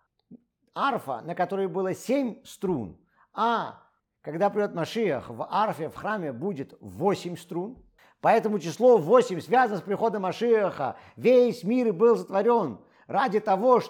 арфа, 0.74 1.20
на 1.22 1.34
которой 1.34 1.68
было 1.68 1.94
семь 1.94 2.44
струн, 2.44 2.98
а 3.32 3.82
когда 4.22 4.50
придет 4.50 4.72
Машиах, 4.74 5.30
в 5.30 5.46
арфе 5.50 5.88
в 5.88 5.96
храме 5.96 6.32
будет 6.32 6.74
восемь 6.80 7.36
струн. 7.36 7.84
Поэтому 8.20 8.60
число 8.60 8.96
восемь 8.96 9.40
связано 9.40 9.78
с 9.78 9.82
приходом 9.82 10.22
Машиаха. 10.22 10.96
Весь 11.16 11.64
мир 11.64 11.92
был 11.92 12.16
сотворен 12.16 12.78
ради 13.12 13.38
того, 13.40 13.80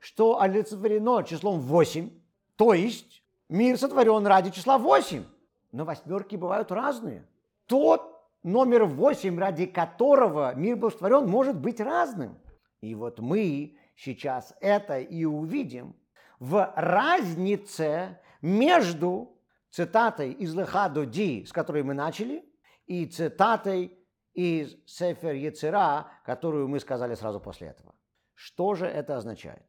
что 0.00 0.40
олицетворено 0.40 1.22
числом 1.22 1.60
восемь. 1.60 2.10
То 2.56 2.74
есть 2.74 3.22
мир 3.48 3.78
сотворен 3.78 4.26
ради 4.26 4.50
числа 4.50 4.76
восемь. 4.76 5.24
Но 5.70 5.84
восьмерки 5.84 6.36
бывают 6.36 6.70
разные. 6.70 7.26
Тот 7.66 8.02
номер 8.42 8.84
восемь, 8.84 9.38
ради 9.38 9.66
которого 9.66 10.54
мир 10.54 10.76
был 10.76 10.90
сотворен, 10.90 11.28
может 11.28 11.58
быть 11.58 11.80
разным. 11.80 12.38
И 12.80 12.94
вот 12.94 13.20
мы 13.20 13.78
сейчас 13.96 14.54
это 14.60 14.98
и 14.98 15.24
увидим 15.24 15.96
в 16.38 16.72
разнице 16.76 18.18
между 18.42 19.38
цитатой 19.70 20.32
из 20.32 20.54
Леха 20.54 20.88
до 20.88 21.06
Ди, 21.06 21.46
с 21.46 21.52
которой 21.52 21.82
мы 21.84 21.94
начали, 21.94 22.44
и 22.86 23.06
цитатой 23.06 23.96
из 24.34 24.76
Сефер 24.86 25.34
Яцера, 25.34 26.08
которую 26.26 26.68
мы 26.68 26.80
сказали 26.80 27.14
сразу 27.14 27.38
после 27.40 27.68
этого. 27.68 27.91
Что 28.44 28.74
же 28.74 28.86
это 28.86 29.16
означает? 29.16 29.64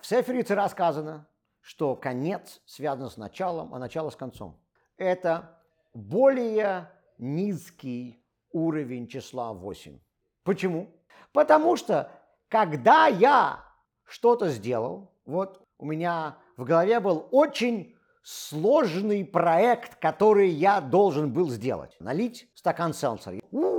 В 0.00 0.04
Сефер 0.04 0.34
Яцера 0.34 0.66
сказано, 0.68 1.28
что 1.60 1.94
конец 1.94 2.60
связан 2.66 3.08
с 3.08 3.16
началом, 3.16 3.72
а 3.72 3.78
начало 3.78 4.10
с 4.10 4.16
концом. 4.16 4.60
Это 4.96 5.60
более 5.94 6.90
низкий 7.18 8.20
уровень 8.50 9.06
числа 9.06 9.52
8. 9.52 10.00
Почему? 10.42 10.88
Потому 11.32 11.76
что, 11.76 12.10
когда 12.48 13.06
я 13.06 13.64
что-то 14.02 14.48
сделал, 14.48 15.14
вот 15.24 15.62
у 15.78 15.86
меня 15.86 16.36
в 16.56 16.64
голове 16.64 16.98
был 16.98 17.28
очень 17.30 17.94
сложный 18.24 19.24
проект, 19.24 20.00
который 20.00 20.48
я 20.48 20.80
должен 20.80 21.32
был 21.32 21.48
сделать. 21.48 21.94
Налить 22.00 22.50
стакан 22.54 22.92
селцера. 22.92 23.38
У-у-у, 23.52 23.73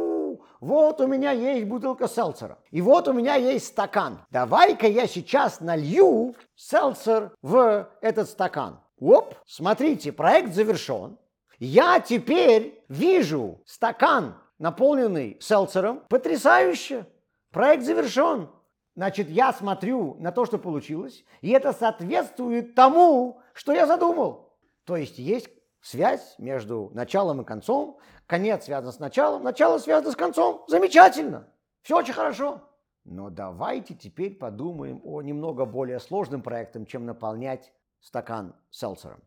вот 0.60 1.02
у 1.02 1.08
меня 1.08 1.32
есть 1.32 1.66
бутылка 1.66 2.08
селцера. 2.08 2.58
И 2.72 2.82
вот 2.82 3.08
у 3.08 3.14
меня 3.14 3.36
есть 3.36 3.68
стакан. 3.68 4.20
Давай-ка 4.32 4.88
я 4.88 5.08
сейчас 5.08 5.60
налью 5.60 6.36
селцер 6.56 7.32
в 7.42 7.90
этот 8.02 8.30
стакан. 8.30 8.80
Оп, 9.00 9.36
смотрите, 9.46 10.12
проект 10.12 10.54
завершен. 10.54 11.18
Я 11.60 12.00
теперь 12.00 12.84
вижу 12.90 13.62
стакан, 13.66 14.36
наполненный 14.58 15.38
селцером. 15.40 16.02
Потрясающе! 16.10 17.06
Проект 17.52 17.84
завершен. 17.84 18.50
Значит, 18.96 19.30
я 19.30 19.52
смотрю 19.52 20.16
на 20.20 20.32
то, 20.32 20.46
что 20.46 20.58
получилось, 20.58 21.26
и 21.42 21.50
это 21.52 21.74
соответствует 21.74 22.76
тому, 22.76 23.42
что 23.54 23.74
я 23.74 23.88
задумал. 23.88 24.54
То 24.86 24.96
есть 24.96 25.18
есть 25.18 25.50
связь 25.86 26.34
между 26.40 26.90
началом 26.96 27.42
и 27.42 27.46
концом. 27.46 28.00
Конец 28.26 28.66
связан 28.66 28.92
с 28.92 28.98
началом, 28.98 29.44
начало 29.44 29.78
связано 29.78 30.12
с 30.12 30.16
концом. 30.16 30.66
Замечательно. 30.68 31.48
Все 31.84 32.00
очень 32.00 32.14
хорошо. 32.14 32.62
Но 33.04 33.30
давайте 33.30 33.94
теперь 33.94 34.34
подумаем 34.34 35.00
о 35.04 35.22
немного 35.22 35.66
более 35.66 36.00
сложном 36.00 36.42
проекте, 36.42 36.84
чем 36.86 37.06
наполнять 37.06 37.72
стакан 38.02 38.56
селцером. 38.72 39.22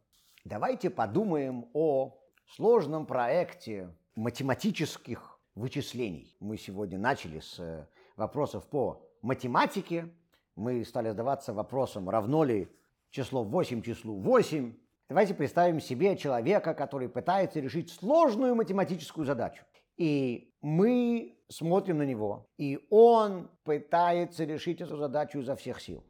Давайте 0.45 0.91
подумаем 0.91 1.71
о 1.75 2.19
сложном 2.49 3.07
проекте 3.07 3.97
математических 4.17 5.39
вычислений. 5.55 6.37
Мы 6.41 6.57
сегодня 6.57 6.99
начали 6.99 7.39
с 7.39 7.89
вопросов 8.17 8.67
по 8.67 9.09
математике. 9.23 10.13
Мы 10.57 10.85
стали 10.85 11.11
задаваться 11.11 11.53
вопросом, 11.53 12.11
равно 12.11 12.43
ли 12.43 12.69
число 13.11 13.45
8 13.45 13.81
числу 13.83 14.19
8. 14.19 14.88
Давайте 15.09 15.33
представим 15.33 15.81
себе 15.81 16.19
человека, 16.19 16.75
который 16.75 17.09
пытается 17.09 17.61
решить 17.61 17.91
сложную 17.91 18.55
математическую 18.55 19.25
задачу. 19.25 19.65
И 19.97 20.53
мы 20.61 21.39
смотрим 21.49 21.99
на 21.99 22.03
него, 22.03 22.47
и 22.59 22.87
он 22.91 23.51
пытается 23.65 24.45
решить 24.45 24.83
эту 24.83 24.99
задачу 24.99 25.39
изо 25.39 25.57
всех 25.57 25.81
сил. 25.81 26.05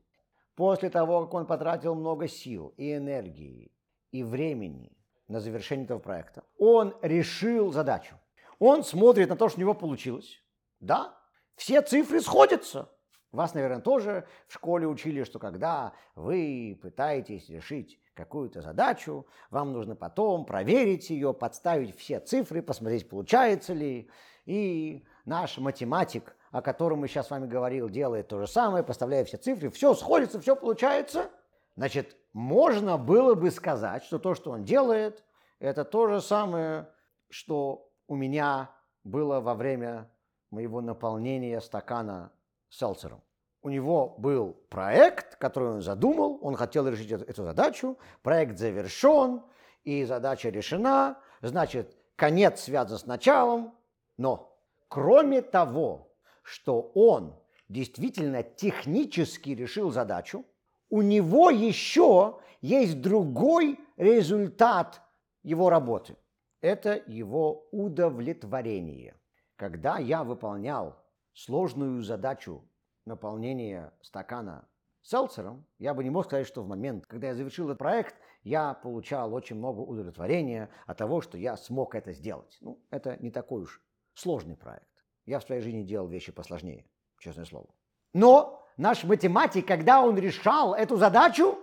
После 0.57 0.91
того, 0.91 1.25
как 1.25 1.35
он 1.35 1.47
потратил 1.47 1.95
много 1.95 2.27
сил 2.27 2.75
и 2.77 2.97
энергии 2.97 3.71
и 4.11 4.25
времени 4.25 4.91
на 5.29 5.39
завершение 5.39 5.85
этого 5.85 6.01
проекта, 6.01 6.43
он 6.59 6.93
решил 7.01 7.71
задачу. 7.71 8.17
Он 8.59 8.83
смотрит 8.83 9.29
на 9.29 9.37
то, 9.37 9.49
что 9.49 9.59
у 9.59 9.61
него 9.61 9.75
получилось. 9.75 10.43
Да, 10.81 11.17
все 11.55 11.83
цифры 11.83 12.21
сходятся. 12.21 12.91
Вас, 13.31 13.55
наверное, 13.55 13.81
тоже 13.81 14.27
в 14.49 14.55
школе 14.55 14.89
учили, 14.89 15.23
что 15.23 15.39
когда 15.39 15.93
вы 16.17 16.77
пытаетесь 16.83 17.49
решить 17.49 18.01
какую-то 18.19 18.61
задачу, 18.61 19.27
вам 19.51 19.73
нужно 19.73 19.95
потом 19.95 20.45
проверить 20.45 21.09
ее, 21.09 21.33
подставить 21.33 21.97
все 21.97 22.19
цифры, 22.19 22.63
посмотреть, 22.63 23.09
получается 23.09 23.73
ли. 23.73 24.11
И 24.45 25.05
наш 25.25 25.59
математик, 25.59 26.37
о 26.51 26.61
котором 26.61 27.01
мы 27.01 27.09
сейчас 27.09 27.29
с 27.29 27.31
вами 27.31 27.47
говорил, 27.47 27.89
делает 27.89 28.29
то 28.29 28.41
же 28.41 28.49
самое, 28.49 28.83
поставляя 28.83 29.25
все 29.25 29.37
цифры, 29.37 29.71
все 29.71 29.95
сходится, 29.95 30.41
все 30.41 30.57
получается. 30.57 31.31
Значит, 31.77 32.17
можно 32.33 32.99
было 32.99 33.35
бы 33.35 33.53
сказать, 33.53 34.03
что 34.03 34.19
то, 34.19 34.35
что 34.35 34.51
он 34.51 34.65
делает, 34.65 35.25
это 35.61 35.85
то 35.85 36.09
же 36.09 36.21
самое, 36.21 36.89
что 37.31 37.89
у 38.09 38.17
меня 38.17 38.71
было 39.05 39.41
во 39.41 39.55
время 39.55 40.11
моего 40.51 40.81
наполнения 40.81 41.61
стакана 41.61 42.33
селцером. 42.69 43.23
У 43.63 43.71
него 43.71 44.15
был 44.19 44.57
проект, 44.69 45.37
который 45.37 45.71
он 45.71 45.83
задумал, 45.83 46.39
он 46.43 46.55
хотел 46.55 46.87
решить 46.89 47.11
эту, 47.11 47.25
эту 47.25 47.43
задачу, 47.43 47.99
проект 48.23 48.59
завершен, 48.59 49.43
и 49.85 50.05
задача 50.05 50.51
решена, 50.51 51.19
значит, 51.41 51.97
конец 52.15 52.61
связан 52.61 52.99
с 52.99 53.07
началом, 53.07 53.75
но 54.17 54.57
кроме 54.89 55.43
того, 55.43 56.15
что 56.43 56.93
он 56.95 57.39
действительно 57.69 58.43
технически 58.43 59.51
решил 59.51 59.91
задачу, 59.91 60.45
у 60.91 61.03
него 61.03 61.51
еще 61.51 62.39
есть 62.61 63.01
другой 63.01 63.79
результат 63.97 65.03
его 65.43 65.71
работы. 65.71 66.17
Это 66.61 67.01
его 67.07 67.69
удовлетворение. 67.71 69.15
Когда 69.57 69.99
я 69.99 70.25
выполнял 70.25 70.97
сложную 71.33 72.03
задачу 72.03 72.68
наполнения 73.09 73.93
стакана 74.03 74.69
селцером, 75.03 75.67
я 75.79 75.95
бы 75.95 76.05
не 76.05 76.11
мог 76.11 76.27
сказать, 76.27 76.47
что 76.47 76.63
в 76.63 76.69
момент, 76.69 77.07
когда 77.07 77.29
я 77.29 77.35
завершил 77.35 77.67
этот 77.67 77.79
проект, 77.79 78.15
я 78.43 78.75
получал 78.75 79.35
очень 79.35 79.57
много 79.57 79.81
удовлетворения 79.81 80.71
от 80.87 80.99
того, 80.99 81.21
что 81.21 81.39
я 81.39 81.57
смог 81.57 81.95
это 81.95 82.13
сделать. 82.13 82.57
Ну, 82.61 82.81
это 82.91 83.17
не 83.21 83.31
такой 83.31 83.63
уж 83.63 83.83
сложный 84.15 84.57
проект. 84.57 84.87
Я 85.27 85.41
в 85.41 85.45
своей 85.45 85.63
жизни 85.63 85.83
делал 85.83 86.09
вещи 86.09 86.33
посложнее, 86.33 86.87
честное 87.19 87.45
слово. 87.45 87.69
Но 88.13 88.67
наш 88.77 89.05
математик, 89.05 89.67
когда 89.67 90.03
он 90.03 90.17
решал 90.19 90.75
эту 90.75 90.97
задачу, 90.97 91.59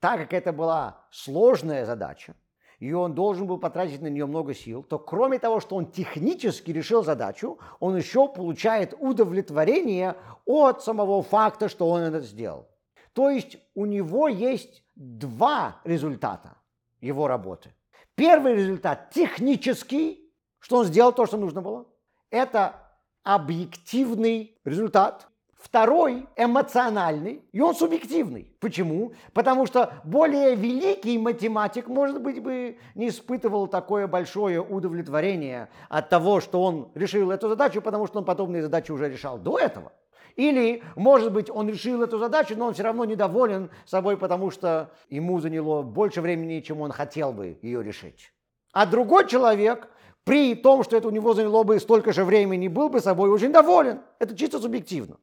так 0.00 0.20
как 0.20 0.32
это 0.32 0.52
была 0.52 1.04
сложная 1.10 1.84
задача, 1.84 2.34
и 2.78 2.92
он 2.92 3.14
должен 3.14 3.46
был 3.46 3.58
потратить 3.58 4.00
на 4.00 4.06
нее 4.06 4.26
много 4.26 4.54
сил, 4.54 4.82
то 4.82 4.98
кроме 4.98 5.38
того, 5.38 5.60
что 5.60 5.76
он 5.76 5.90
технически 5.90 6.70
решил 6.70 7.02
задачу, 7.02 7.58
он 7.80 7.96
еще 7.96 8.28
получает 8.28 8.94
удовлетворение 8.98 10.16
от 10.46 10.82
самого 10.82 11.22
факта, 11.22 11.68
что 11.68 11.88
он 11.88 12.02
это 12.02 12.20
сделал. 12.20 12.68
То 13.12 13.30
есть 13.30 13.58
у 13.74 13.84
него 13.84 14.28
есть 14.28 14.84
два 14.94 15.80
результата 15.84 16.56
его 17.00 17.26
работы. 17.26 17.74
Первый 18.14 18.54
результат 18.54 19.10
технический, 19.10 20.32
что 20.58 20.78
он 20.78 20.84
сделал 20.86 21.12
то, 21.12 21.26
что 21.26 21.36
нужно 21.36 21.62
было. 21.62 21.86
Это 22.30 22.74
объективный 23.22 24.56
результат. 24.64 25.28
Второй 25.58 26.28
эмоциональный, 26.36 27.42
и 27.50 27.60
он 27.60 27.74
субъективный. 27.74 28.54
Почему? 28.60 29.12
Потому 29.32 29.66
что 29.66 29.92
более 30.04 30.54
великий 30.54 31.18
математик, 31.18 31.88
может 31.88 32.22
быть, 32.22 32.40
бы 32.40 32.78
не 32.94 33.08
испытывал 33.08 33.66
такое 33.66 34.06
большое 34.06 34.62
удовлетворение 34.62 35.68
от 35.88 36.10
того, 36.10 36.40
что 36.40 36.62
он 36.62 36.92
решил 36.94 37.32
эту 37.32 37.48
задачу, 37.48 37.82
потому 37.82 38.06
что 38.06 38.20
он 38.20 38.24
подобные 38.24 38.62
задачи 38.62 38.92
уже 38.92 39.08
решал 39.10 39.36
до 39.36 39.58
этого. 39.58 39.92
Или, 40.36 40.84
может 40.94 41.32
быть, 41.32 41.50
он 41.50 41.68
решил 41.68 42.04
эту 42.04 42.18
задачу, 42.18 42.54
но 42.56 42.66
он 42.66 42.74
все 42.74 42.84
равно 42.84 43.04
недоволен 43.04 43.70
собой, 43.84 44.16
потому 44.16 44.52
что 44.52 44.92
ему 45.10 45.40
заняло 45.40 45.82
больше 45.82 46.20
времени, 46.20 46.60
чем 46.60 46.80
он 46.82 46.92
хотел 46.92 47.32
бы 47.32 47.58
ее 47.62 47.82
решить. 47.82 48.32
А 48.72 48.86
другой 48.86 49.26
человек, 49.26 49.88
при 50.22 50.54
том, 50.54 50.84
что 50.84 50.96
это 50.96 51.08
у 51.08 51.10
него 51.10 51.34
заняло 51.34 51.64
бы 51.64 51.80
столько 51.80 52.12
же 52.12 52.24
времени, 52.24 52.68
был 52.68 52.88
бы 52.88 53.00
собой 53.00 53.28
очень 53.28 53.50
доволен. 53.50 54.02
Это 54.20 54.36
чисто 54.36 54.60
субъективно 54.60 55.16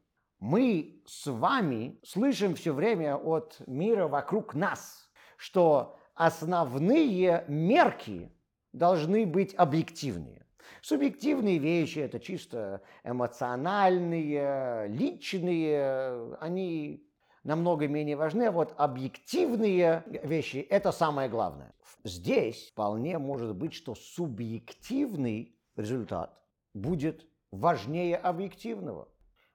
мы 0.45 1.01
с 1.07 1.25
вами 1.25 1.99
слышим 2.03 2.53
все 2.53 2.71
время 2.71 3.15
от 3.15 3.59
мира 3.65 4.07
вокруг 4.07 4.53
нас, 4.53 5.09
что 5.37 5.97
основные 6.13 7.45
мерки 7.47 8.31
должны 8.71 9.25
быть 9.25 9.55
объективные. 9.55 10.45
Субъективные 10.83 11.57
вещи– 11.57 11.97
это 12.07 12.19
чисто 12.19 12.83
эмоциональные, 13.03 14.87
личные, 14.87 16.35
они 16.35 17.09
намного 17.43 17.87
менее 17.87 18.15
важны, 18.15 18.43
а 18.43 18.51
вот 18.51 18.75
объективные 18.77 20.03
вещи– 20.05 20.57
это 20.69 20.91
самое 20.91 21.27
главное. 21.27 21.73
Здесь 22.03 22.69
вполне 22.69 23.17
может 23.17 23.55
быть, 23.55 23.73
что 23.73 23.95
субъективный 23.95 25.55
результат 25.75 26.39
будет 26.75 27.25
важнее 27.49 28.17
объективного 28.17 29.07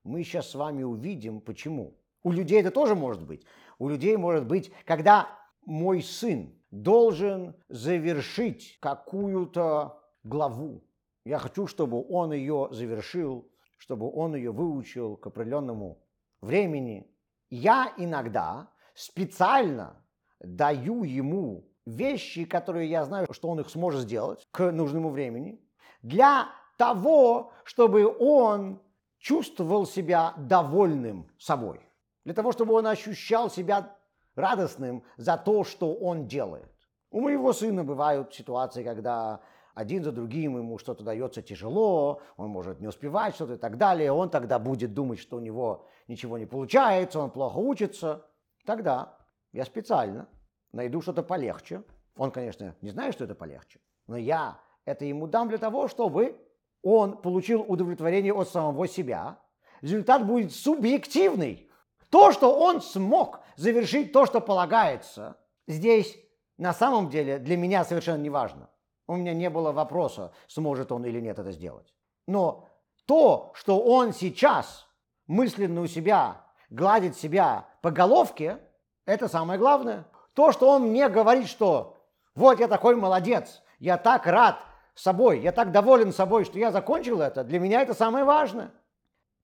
мы 0.05 0.23
сейчас 0.25 0.51
с 0.51 0.55
вами 0.55 0.83
увидим, 0.83 1.41
почему. 1.41 1.97
У 2.23 2.33
людей 2.33 2.61
это 2.61 2.71
тоже 2.71 2.95
может 2.95 3.23
быть. 3.23 3.45
У 3.79 3.89
людей 3.89 4.17
может 4.17 4.47
быть, 4.47 4.73
когда 4.85 5.29
мой 5.65 6.03
сын 6.03 6.55
должен 6.71 7.55
завершить 7.69 8.79
какую-то 8.81 10.01
главу. 10.23 10.85
Я 11.25 11.39
хочу, 11.39 11.67
чтобы 11.67 12.05
он 12.09 12.33
ее 12.33 12.69
завершил, 12.71 13.49
чтобы 13.79 14.11
он 14.11 14.35
ее 14.35 14.53
выучил 14.53 15.17
к 15.17 15.27
определенному 15.27 16.03
времени. 16.41 17.07
Я 17.51 17.93
иногда 17.97 18.71
специально 18.95 20.03
даю 20.41 21.05
ему 21.05 21.69
вещи, 21.87 22.45
которые 22.45 22.89
я 22.89 23.05
знаю, 23.05 23.27
что 23.33 23.49
он 23.49 23.61
их 23.61 23.71
сможет 23.71 24.03
сделать 24.03 24.47
к 24.51 24.71
нужному 24.71 25.11
времени, 25.11 25.61
для 26.03 26.49
того, 26.77 27.53
чтобы 27.65 28.07
он 28.07 28.81
чувствовал 29.21 29.87
себя 29.87 30.35
довольным 30.37 31.31
собой, 31.39 31.81
для 32.25 32.35
того, 32.35 32.53
чтобы 32.53 32.75
он 32.75 32.87
ощущал 32.87 33.51
себя 33.51 33.97
радостным 34.35 35.05
за 35.17 35.37
то, 35.37 35.63
что 35.63 35.95
он 35.95 36.27
делает. 36.27 36.71
У 37.11 37.21
моего 37.21 37.53
сына 37.53 37.85
бывают 37.85 38.35
ситуации, 38.35 38.83
когда 38.83 39.41
один 39.75 40.03
за 40.03 40.13
другим 40.13 40.57
ему 40.57 40.79
что-то 40.79 41.05
дается 41.05 41.43
тяжело, 41.43 42.23
он 42.37 42.49
может 42.49 42.81
не 42.81 42.89
успевать 42.89 43.35
что-то 43.35 43.55
и 43.55 43.59
так 43.59 43.77
далее, 43.77 44.11
он 44.11 44.31
тогда 44.31 44.59
будет 44.59 44.95
думать, 44.95 45.19
что 45.19 45.37
у 45.37 45.41
него 45.41 45.87
ничего 46.09 46.39
не 46.39 46.47
получается, 46.47 47.21
он 47.21 47.31
плохо 47.31 47.59
учится. 47.59 48.27
Тогда 48.65 49.19
я 49.53 49.65
специально 49.65 50.29
найду 50.73 51.03
что-то 51.03 51.23
полегче. 51.23 51.83
Он, 52.17 52.31
конечно, 52.31 52.75
не 52.81 52.91
знает, 52.91 53.15
что 53.15 53.25
это 53.25 53.35
полегче, 53.35 53.81
но 54.07 54.17
я 54.17 54.61
это 54.85 55.05
ему 55.05 55.27
дам 55.27 55.49
для 55.49 55.59
того, 55.59 55.89
чтобы 55.89 56.37
он 56.83 57.17
получил 57.17 57.63
удовлетворение 57.67 58.33
от 58.33 58.49
самого 58.49 58.89
себя, 58.89 59.39
результат 59.81 60.27
будет 60.27 60.53
субъективный. 60.53 61.71
То, 62.11 62.33
что 62.33 62.59
он 62.59 62.81
смог 62.81 63.41
завершить 63.57 64.13
то, 64.13 64.27
что 64.27 64.41
полагается, 64.41 65.37
здесь 65.69 66.17
на 66.59 66.73
самом 66.73 67.09
деле 67.09 67.39
для 67.39 67.57
меня 67.57 67.85
совершенно 67.85 68.21
не 68.21 68.31
важно. 68.31 68.69
У 69.07 69.17
меня 69.17 69.33
не 69.33 69.51
было 69.51 69.73
вопроса, 69.73 70.33
сможет 70.47 70.93
он 70.93 71.05
или 71.05 71.21
нет 71.21 71.39
это 71.39 71.53
сделать. 71.53 71.95
Но 72.27 72.69
то, 73.07 73.51
что 73.55 73.81
он 73.81 74.13
сейчас 74.13 74.87
мысленно 75.27 75.81
у 75.81 75.87
себя 75.87 76.45
гладит 76.69 77.17
себя 77.17 77.67
по 77.83 77.91
головке, 77.91 78.59
это 79.07 79.29
самое 79.29 79.59
главное. 79.59 80.07
То, 80.35 80.53
что 80.53 80.71
он 80.71 80.83
мне 80.91 81.09
говорит, 81.09 81.49
что 81.49 82.07
вот 82.35 82.61
я 82.61 82.69
такой 82.69 82.95
молодец, 82.95 83.63
я 83.79 83.97
так 83.97 84.27
рад, 84.27 84.59
собой, 84.95 85.41
я 85.41 85.53
так 85.53 85.73
доволен 85.73 86.13
собой, 86.13 86.45
что 86.45 86.59
я 86.59 86.71
закончил 86.71 87.21
это, 87.21 87.45
для 87.45 87.59
меня 87.59 87.83
это 87.83 87.95
самое 87.95 88.25
важное. 88.25 88.73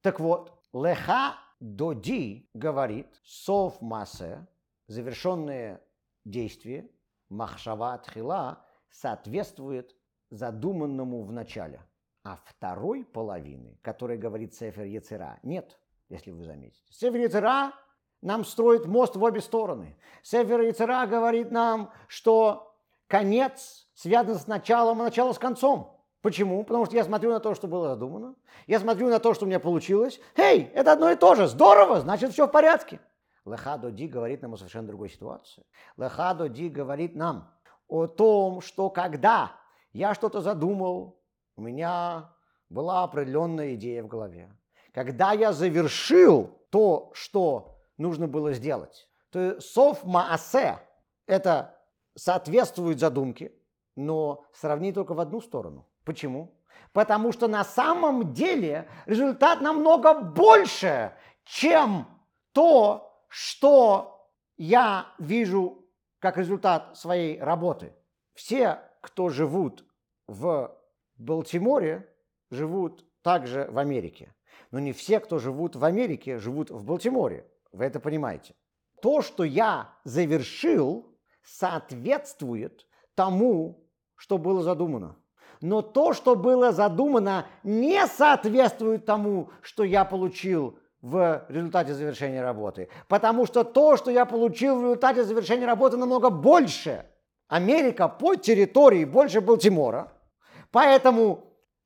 Так 0.02 0.20
вот, 0.20 0.52
леха 0.72 1.34
доди 1.60 2.48
говорит, 2.54 3.08
сов 3.24 3.80
массе, 3.80 4.46
завершенное 4.86 5.80
действие, 6.24 6.90
махшава 7.28 7.98
тхила, 7.98 8.64
соответствует 8.90 9.96
задуманному 10.30 11.22
в 11.22 11.32
начале. 11.32 11.80
А 12.24 12.38
второй 12.44 13.04
половины, 13.04 13.78
которой 13.82 14.18
говорит 14.18 14.54
Сефер 14.54 14.84
Яцера, 14.84 15.38
нет, 15.42 15.78
если 16.08 16.32
вы 16.32 16.44
заметите. 16.44 16.82
Сефер 16.90 17.20
Яцера 17.20 17.72
нам 18.22 18.44
строит 18.44 18.86
мост 18.86 19.14
в 19.14 19.22
обе 19.22 19.40
стороны. 19.40 19.96
Сефер 20.22 20.60
Яцера 20.62 21.06
говорит 21.06 21.50
нам, 21.52 21.92
что 22.08 22.65
конец 23.08 23.88
связан 23.94 24.36
с 24.36 24.46
началом, 24.46 25.00
а 25.00 25.04
начало 25.04 25.32
с 25.32 25.38
концом. 25.38 26.00
Почему? 26.22 26.64
Потому 26.64 26.86
что 26.86 26.96
я 26.96 27.04
смотрю 27.04 27.30
на 27.30 27.40
то, 27.40 27.54
что 27.54 27.68
было 27.68 27.88
задумано, 27.88 28.34
я 28.66 28.80
смотрю 28.80 29.08
на 29.08 29.20
то, 29.20 29.32
что 29.32 29.44
у 29.44 29.48
меня 29.48 29.60
получилось. 29.60 30.20
Эй, 30.36 30.64
это 30.74 30.92
одно 30.92 31.10
и 31.10 31.16
то 31.16 31.34
же, 31.34 31.46
здорово, 31.46 32.00
значит 32.00 32.32
все 32.32 32.46
в 32.46 32.50
порядке. 32.50 33.00
Лехадо 33.44 33.92
Ди 33.92 34.08
говорит 34.08 34.42
нам 34.42 34.54
о 34.54 34.56
совершенно 34.56 34.88
другой 34.88 35.08
ситуации. 35.08 35.64
Лехадо 35.96 36.48
Ди 36.48 36.68
говорит 36.68 37.14
нам 37.14 37.54
о 37.86 38.08
том, 38.08 38.60
что 38.60 38.90
когда 38.90 39.52
я 39.92 40.14
что-то 40.14 40.40
задумал, 40.40 41.22
у 41.54 41.62
меня 41.62 42.34
была 42.68 43.04
определенная 43.04 43.74
идея 43.74 44.02
в 44.02 44.08
голове. 44.08 44.52
Когда 44.92 45.32
я 45.32 45.52
завершил 45.52 46.58
то, 46.70 47.10
что 47.14 47.78
нужно 47.98 48.26
было 48.26 48.52
сделать, 48.52 49.08
то 49.30 49.60
сов 49.60 50.04
маасе– 50.04 50.78
это 51.26 51.75
соответствует 52.16 52.98
задумке, 52.98 53.52
но 53.94 54.44
сравни 54.52 54.92
только 54.92 55.14
в 55.14 55.20
одну 55.20 55.40
сторону. 55.40 55.86
Почему? 56.04 56.54
Потому 56.92 57.32
что 57.32 57.46
на 57.48 57.64
самом 57.64 58.32
деле 58.32 58.88
результат 59.06 59.60
намного 59.60 60.14
больше, 60.14 61.12
чем 61.44 62.06
то, 62.52 63.24
что 63.28 64.30
я 64.56 65.06
вижу 65.18 65.84
как 66.18 66.38
результат 66.38 66.96
своей 66.96 67.38
работы. 67.38 67.94
Все, 68.34 68.80
кто 69.00 69.28
живут 69.28 69.84
в 70.26 70.74
Балтиморе, 71.16 72.08
живут 72.50 73.04
также 73.22 73.68
в 73.70 73.78
Америке. 73.78 74.34
Но 74.70 74.78
не 74.78 74.92
все, 74.92 75.20
кто 75.20 75.38
живут 75.38 75.76
в 75.76 75.84
Америке, 75.84 76.38
живут 76.38 76.70
в 76.70 76.84
Балтиморе. 76.84 77.46
Вы 77.72 77.84
это 77.84 78.00
понимаете. 78.00 78.54
То, 79.02 79.20
что 79.20 79.44
я 79.44 79.94
завершил, 80.04 81.15
соответствует 81.46 82.86
тому, 83.14 83.86
что 84.16 84.38
было 84.38 84.62
задумано. 84.62 85.16
Но 85.60 85.80
то, 85.80 86.12
что 86.12 86.36
было 86.36 86.72
задумано, 86.72 87.46
не 87.62 88.06
соответствует 88.06 89.06
тому, 89.06 89.50
что 89.62 89.84
я 89.84 90.04
получил 90.04 90.78
в 91.00 91.46
результате 91.48 91.94
завершения 91.94 92.42
работы. 92.42 92.88
Потому 93.08 93.46
что 93.46 93.64
то, 93.64 93.96
что 93.96 94.10
я 94.10 94.26
получил 94.26 94.78
в 94.78 94.82
результате 94.82 95.24
завершения 95.24 95.66
работы, 95.66 95.96
намного 95.96 96.30
больше. 96.30 97.06
Америка 97.48 98.08
по 98.08 98.34
территории 98.34 99.04
больше 99.04 99.40
Балтимора. 99.40 100.12
Поэтому 100.72 101.44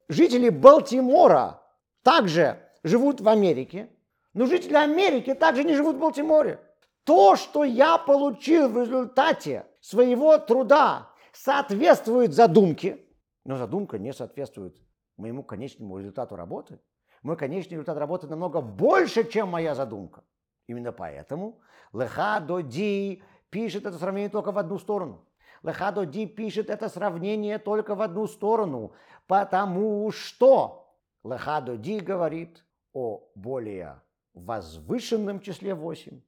жители 0.08 0.48
Балтимора 0.48 1.60
также 2.02 2.58
живут 2.82 3.20
в 3.20 3.28
Америке. 3.28 3.90
Но 4.32 4.46
жители 4.46 4.74
Америки 4.74 5.34
также 5.34 5.64
не 5.64 5.74
живут 5.74 5.96
в 5.96 6.00
Балтиморе. 6.00 6.60
То, 7.04 7.36
что 7.36 7.64
я 7.64 7.98
получил 7.98 8.68
в 8.68 8.78
результате 8.78 9.66
своего 9.80 10.38
труда, 10.38 11.10
соответствует 11.32 12.34
задумке, 12.34 12.98
но 13.44 13.56
задумка 13.56 13.98
не 13.98 14.12
соответствует 14.12 14.76
моему 15.16 15.42
конечному 15.42 15.98
результату 15.98 16.36
работы. 16.36 16.80
Мой 17.22 17.36
конечный 17.36 17.74
результат 17.74 17.98
работы 17.98 18.26
намного 18.26 18.60
больше, 18.60 19.28
чем 19.28 19.48
моя 19.48 19.74
задумка. 19.74 20.24
Именно 20.66 20.92
поэтому 20.92 21.60
Лехадо 21.92 22.62
Ди 22.62 23.22
пишет 23.50 23.86
это 23.86 23.98
сравнение 23.98 24.30
только 24.30 24.52
в 24.52 24.58
одну 24.58 24.78
сторону. 24.78 25.26
Лехадо 25.62 26.06
Ди 26.06 26.26
пишет 26.26 26.70
это 26.70 26.88
сравнение 26.88 27.58
только 27.58 27.94
в 27.94 28.00
одну 28.00 28.26
сторону, 28.26 28.92
потому 29.26 30.10
что 30.12 30.96
Лехадо 31.24 31.76
Ди 31.76 32.00
говорит 32.00 32.64
о 32.92 33.28
более 33.34 34.00
возвышенном 34.32 35.40
числе 35.40 35.74
8, 35.74 36.20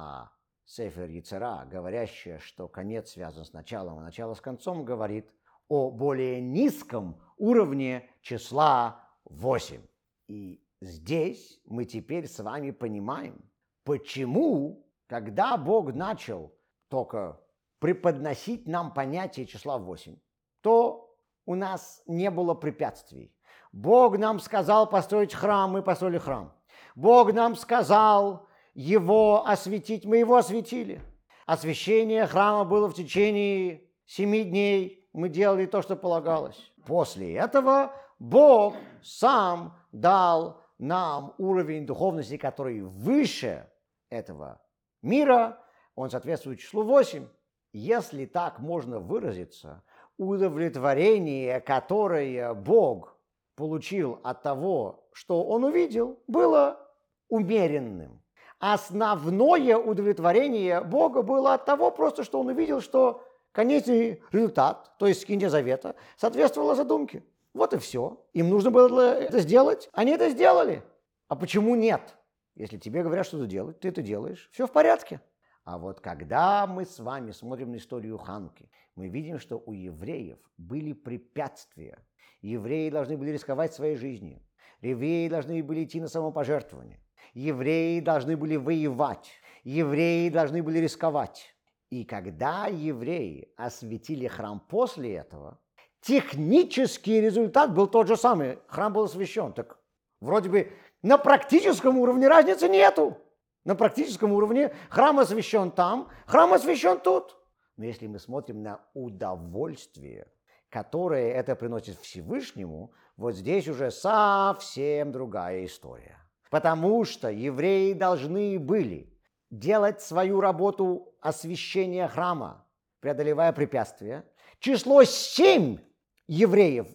а 0.00 0.30
Сефер 0.64 1.10
Яцера, 1.10 1.66
говорящая, 1.70 2.38
что 2.38 2.68
конец 2.68 3.10
связан 3.10 3.44
с 3.44 3.52
началом, 3.52 3.98
а 3.98 4.02
начало 4.02 4.34
с 4.34 4.40
концом, 4.40 4.84
говорит 4.84 5.30
о 5.68 5.90
более 5.90 6.40
низком 6.40 7.20
уровне 7.36 8.08
числа 8.22 9.08
8. 9.24 9.82
И 10.28 10.64
здесь 10.80 11.60
мы 11.66 11.84
теперь 11.84 12.28
с 12.28 12.38
вами 12.38 12.70
понимаем, 12.70 13.44
почему, 13.84 14.86
когда 15.06 15.56
Бог 15.56 15.92
начал 15.92 16.54
только 16.88 17.40
преподносить 17.78 18.66
нам 18.66 18.94
понятие 18.94 19.46
числа 19.46 19.76
8, 19.76 20.16
то 20.62 21.14
у 21.44 21.54
нас 21.54 22.02
не 22.06 22.30
было 22.30 22.54
препятствий. 22.54 23.34
Бог 23.72 24.16
нам 24.18 24.40
сказал 24.40 24.88
построить 24.88 25.34
храм, 25.34 25.70
мы 25.70 25.82
построили 25.82 26.18
храм. 26.18 26.54
Бог 26.94 27.32
нам 27.32 27.54
сказал 27.54 28.48
его 28.80 29.46
осветить, 29.46 30.06
мы 30.06 30.16
его 30.16 30.36
осветили. 30.36 31.02
Освящение 31.44 32.26
храма 32.26 32.64
было 32.64 32.88
в 32.88 32.94
течение 32.94 33.82
семи 34.06 34.42
дней. 34.42 35.06
Мы 35.12 35.28
делали 35.28 35.66
то, 35.66 35.82
что 35.82 35.96
полагалось. 35.96 36.72
После 36.86 37.34
этого 37.34 37.92
Бог 38.18 38.74
сам 39.02 39.76
дал 39.92 40.62
нам 40.78 41.34
уровень 41.36 41.84
духовности, 41.84 42.38
который 42.38 42.80
выше 42.80 43.68
этого 44.08 44.62
мира. 45.02 45.62
Он 45.94 46.08
соответствует 46.08 46.60
числу 46.60 46.82
8. 46.82 47.28
Если 47.72 48.24
так 48.24 48.60
можно 48.60 48.98
выразиться, 48.98 49.82
удовлетворение, 50.16 51.60
которое 51.60 52.54
Бог 52.54 53.14
получил 53.56 54.20
от 54.24 54.42
того, 54.42 55.06
что 55.12 55.44
он 55.44 55.64
увидел, 55.64 56.18
было 56.26 56.80
умеренным 57.28 58.22
основное 58.60 59.78
удовлетворение 59.78 60.82
Бога 60.82 61.22
было 61.22 61.54
от 61.54 61.64
того 61.64 61.90
просто, 61.90 62.22
что 62.22 62.38
он 62.40 62.48
увидел, 62.48 62.80
что 62.80 63.26
конечный 63.52 64.22
результат, 64.30 64.92
то 64.98 65.06
есть 65.06 65.22
скинья 65.22 65.48
завета, 65.48 65.96
соответствовала 66.16 66.74
задумке. 66.74 67.24
Вот 67.54 67.72
и 67.72 67.78
все. 67.78 68.24
Им 68.34 68.50
нужно 68.50 68.70
было 68.70 69.14
это 69.14 69.40
сделать, 69.40 69.88
они 69.92 70.12
это 70.12 70.28
сделали. 70.28 70.84
А 71.26 71.34
почему 71.34 71.74
нет? 71.74 72.16
Если 72.54 72.76
тебе 72.76 73.02
говорят 73.02 73.26
что-то 73.26 73.46
делать, 73.46 73.80
ты 73.80 73.88
это 73.88 74.02
делаешь, 74.02 74.48
все 74.52 74.66
в 74.66 74.72
порядке. 74.72 75.20
А 75.64 75.78
вот 75.78 76.00
когда 76.00 76.66
мы 76.66 76.84
с 76.84 76.98
вами 76.98 77.32
смотрим 77.32 77.72
на 77.72 77.76
историю 77.76 78.18
Хануки, 78.18 78.70
мы 78.94 79.08
видим, 79.08 79.38
что 79.38 79.62
у 79.64 79.72
евреев 79.72 80.38
были 80.58 80.92
препятствия. 80.92 81.98
Евреи 82.42 82.90
должны 82.90 83.16
были 83.16 83.30
рисковать 83.30 83.72
своей 83.72 83.96
жизнью. 83.96 84.42
Евреи 84.80 85.28
должны 85.28 85.62
были 85.62 85.84
идти 85.84 86.00
на 86.00 86.08
самопожертвование 86.08 87.00
евреи 87.34 88.00
должны 88.00 88.36
были 88.36 88.56
воевать, 88.56 89.30
евреи 89.64 90.28
должны 90.28 90.62
были 90.62 90.78
рисковать. 90.78 91.54
И 91.90 92.04
когда 92.04 92.66
евреи 92.66 93.52
осветили 93.56 94.28
храм 94.28 94.60
после 94.60 95.16
этого, 95.16 95.58
технический 96.00 97.20
результат 97.20 97.74
был 97.74 97.88
тот 97.88 98.06
же 98.06 98.16
самый. 98.16 98.58
Храм 98.68 98.92
был 98.92 99.04
освящен. 99.04 99.52
Так 99.52 99.78
вроде 100.20 100.48
бы 100.48 100.72
на 101.02 101.18
практическом 101.18 101.98
уровне 101.98 102.28
разницы 102.28 102.68
нету. 102.68 103.18
На 103.64 103.74
практическом 103.74 104.32
уровне 104.32 104.74
храм 104.88 105.18
освящен 105.18 105.70
там, 105.70 106.08
храм 106.26 106.52
освящен 106.52 106.98
тут. 106.98 107.36
Но 107.76 107.84
если 107.84 108.06
мы 108.06 108.18
смотрим 108.18 108.62
на 108.62 108.80
удовольствие, 108.94 110.26
которое 110.70 111.32
это 111.32 111.56
приносит 111.56 111.98
Всевышнему, 111.98 112.92
вот 113.16 113.34
здесь 113.34 113.68
уже 113.68 113.90
совсем 113.90 115.12
другая 115.12 115.64
история. 115.64 116.18
Потому 116.50 117.04
что 117.04 117.30
евреи 117.30 117.92
должны 117.92 118.58
были 118.58 119.16
делать 119.50 120.00
свою 120.02 120.40
работу 120.40 121.14
освящения 121.20 122.08
храма, 122.08 122.66
преодолевая 123.00 123.52
препятствия. 123.52 124.24
Число 124.58 125.04
семь 125.04 125.78
евреев 126.26 126.88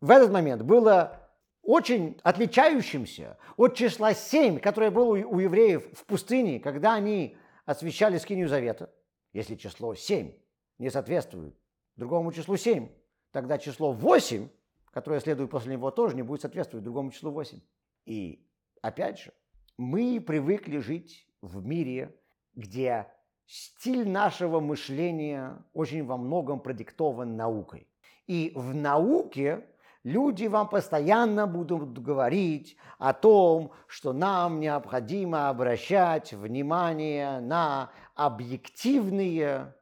в 0.00 0.10
этот 0.10 0.32
момент 0.32 0.62
было 0.62 1.20
очень 1.62 2.18
отличающимся 2.24 3.38
от 3.56 3.76
числа 3.76 4.14
семь, 4.14 4.58
которое 4.58 4.90
было 4.90 5.10
у 5.10 5.38
евреев 5.38 5.86
в 5.96 6.04
пустыне, 6.06 6.58
когда 6.58 6.94
они 6.94 7.36
освящали 7.66 8.18
скинию 8.18 8.48
завета. 8.48 8.92
Если 9.32 9.54
число 9.54 9.94
семь 9.94 10.32
не 10.78 10.90
соответствует 10.90 11.54
другому 11.96 12.32
числу 12.32 12.56
семь, 12.56 12.88
тогда 13.30 13.58
число 13.58 13.92
восемь, 13.92 14.48
которое 14.90 15.20
следует 15.20 15.50
после 15.50 15.74
него, 15.74 15.90
тоже 15.90 16.16
не 16.16 16.22
будет 16.22 16.40
соответствовать 16.40 16.84
другому 16.84 17.10
числу 17.12 17.30
восемь. 17.30 17.60
И 18.04 18.44
Опять 18.82 19.20
же, 19.20 19.32
мы 19.78 20.20
привыкли 20.20 20.78
жить 20.78 21.28
в 21.40 21.64
мире, 21.64 22.14
где 22.54 23.06
стиль 23.46 24.08
нашего 24.08 24.58
мышления 24.58 25.64
очень 25.72 26.04
во 26.04 26.16
многом 26.16 26.58
продиктован 26.60 27.36
наукой. 27.36 27.88
И 28.26 28.52
в 28.56 28.74
науке 28.74 29.64
люди 30.02 30.46
вам 30.46 30.68
постоянно 30.68 31.46
будут 31.46 32.02
говорить 32.02 32.76
о 32.98 33.12
том, 33.12 33.70
что 33.86 34.12
нам 34.12 34.58
необходимо 34.58 35.48
обращать 35.48 36.32
внимание 36.32 37.38
на 37.38 37.92
объективные 38.16 39.76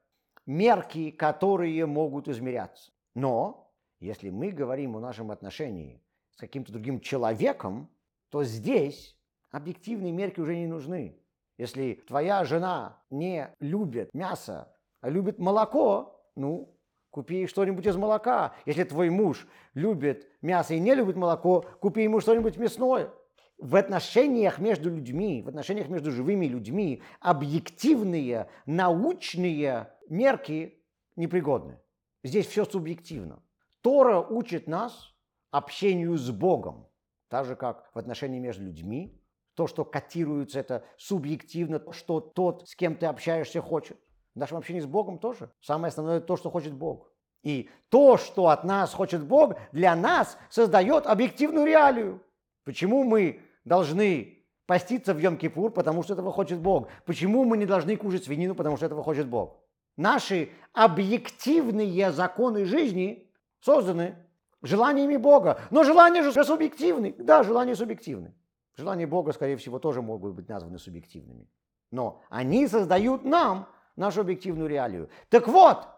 мерки, 0.44 1.10
которые 1.10 1.86
могут 1.86 2.28
измеряться. 2.28 2.92
Но 3.14 3.72
если 3.98 4.28
мы 4.28 4.50
говорим 4.50 4.96
о 4.96 5.00
нашем 5.00 5.30
отношении 5.30 6.02
с 6.32 6.36
каким-то 6.36 6.72
другим 6.72 7.00
человеком, 7.00 7.88
то 8.30 8.44
здесь 8.44 9.16
объективные 9.50 10.12
мерки 10.12 10.40
уже 10.40 10.56
не 10.56 10.66
нужны. 10.66 11.16
Если 11.58 11.94
твоя 12.06 12.44
жена 12.44 13.02
не 13.10 13.54
любит 13.60 14.14
мясо, 14.14 14.72
а 15.00 15.10
любит 15.10 15.38
молоко, 15.38 16.18
ну, 16.34 16.74
купи 17.10 17.46
что-нибудь 17.46 17.86
из 17.86 17.96
молока. 17.96 18.54
Если 18.64 18.84
твой 18.84 19.10
муж 19.10 19.46
любит 19.74 20.26
мясо 20.40 20.74
и 20.74 20.80
не 20.80 20.94
любит 20.94 21.16
молоко, 21.16 21.66
купи 21.80 22.04
ему 22.04 22.20
что-нибудь 22.20 22.56
мясное. 22.56 23.10
В 23.58 23.76
отношениях 23.76 24.58
между 24.58 24.88
людьми, 24.88 25.42
в 25.42 25.48
отношениях 25.48 25.88
между 25.88 26.10
живыми 26.10 26.46
людьми 26.46 27.02
объективные 27.20 28.48
научные 28.64 29.92
мерки 30.08 30.82
непригодны. 31.16 31.78
Здесь 32.24 32.46
все 32.46 32.64
субъективно. 32.64 33.42
Тора 33.82 34.20
учит 34.20 34.66
нас 34.66 35.14
общению 35.50 36.16
с 36.16 36.30
Богом, 36.30 36.86
так 37.30 37.46
же 37.46 37.56
как 37.56 37.88
в 37.94 37.98
отношении 37.98 38.40
между 38.40 38.64
людьми. 38.64 39.16
То, 39.54 39.66
что 39.66 39.84
котируется, 39.84 40.58
это 40.58 40.84
субъективно, 40.98 41.80
что 41.92 42.20
тот, 42.20 42.68
с 42.68 42.74
кем 42.74 42.96
ты 42.96 43.06
общаешься, 43.06 43.62
хочет. 43.62 43.98
В 44.34 44.38
нашем 44.38 44.58
общении 44.58 44.80
с 44.80 44.86
Богом 44.86 45.18
тоже. 45.18 45.50
Самое 45.60 45.90
основное 45.90 46.20
то, 46.20 46.36
что 46.36 46.50
хочет 46.50 46.74
Бог. 46.74 47.08
И 47.42 47.70
то, 47.88 48.16
что 48.16 48.48
от 48.48 48.64
нас 48.64 48.92
хочет 48.92 49.24
Бог, 49.24 49.54
для 49.72 49.94
нас 49.96 50.36
создает 50.50 51.06
объективную 51.06 51.66
реалию. 51.66 52.22
Почему 52.64 53.04
мы 53.04 53.40
должны 53.64 54.44
поститься 54.66 55.14
в 55.14 55.18
Йом-Кипур, 55.18 55.70
потому 55.70 56.02
что 56.02 56.14
этого 56.14 56.32
хочет 56.32 56.60
Бог? 56.60 56.88
Почему 57.06 57.44
мы 57.44 57.56
не 57.56 57.66
должны 57.66 57.96
кушать 57.96 58.24
свинину, 58.24 58.54
потому 58.54 58.76
что 58.76 58.86
этого 58.86 59.02
хочет 59.02 59.28
Бог? 59.28 59.62
Наши 59.96 60.50
объективные 60.72 62.12
законы 62.12 62.64
жизни 62.64 63.30
созданы 63.60 64.16
желаниями 64.62 65.16
Бога. 65.16 65.60
Но 65.70 65.84
желания 65.84 66.22
же 66.22 66.32
субъективны. 66.44 67.14
Да, 67.18 67.42
желания 67.42 67.74
субъективны. 67.74 68.34
Желания 68.76 69.06
Бога, 69.06 69.32
скорее 69.32 69.56
всего, 69.56 69.78
тоже 69.78 70.02
могут 70.02 70.34
быть 70.34 70.48
названы 70.48 70.78
субъективными. 70.78 71.48
Но 71.90 72.22
они 72.30 72.66
создают 72.66 73.24
нам 73.24 73.68
нашу 73.96 74.20
объективную 74.22 74.68
реалию. 74.68 75.10
Так 75.28 75.48
вот, 75.48 75.88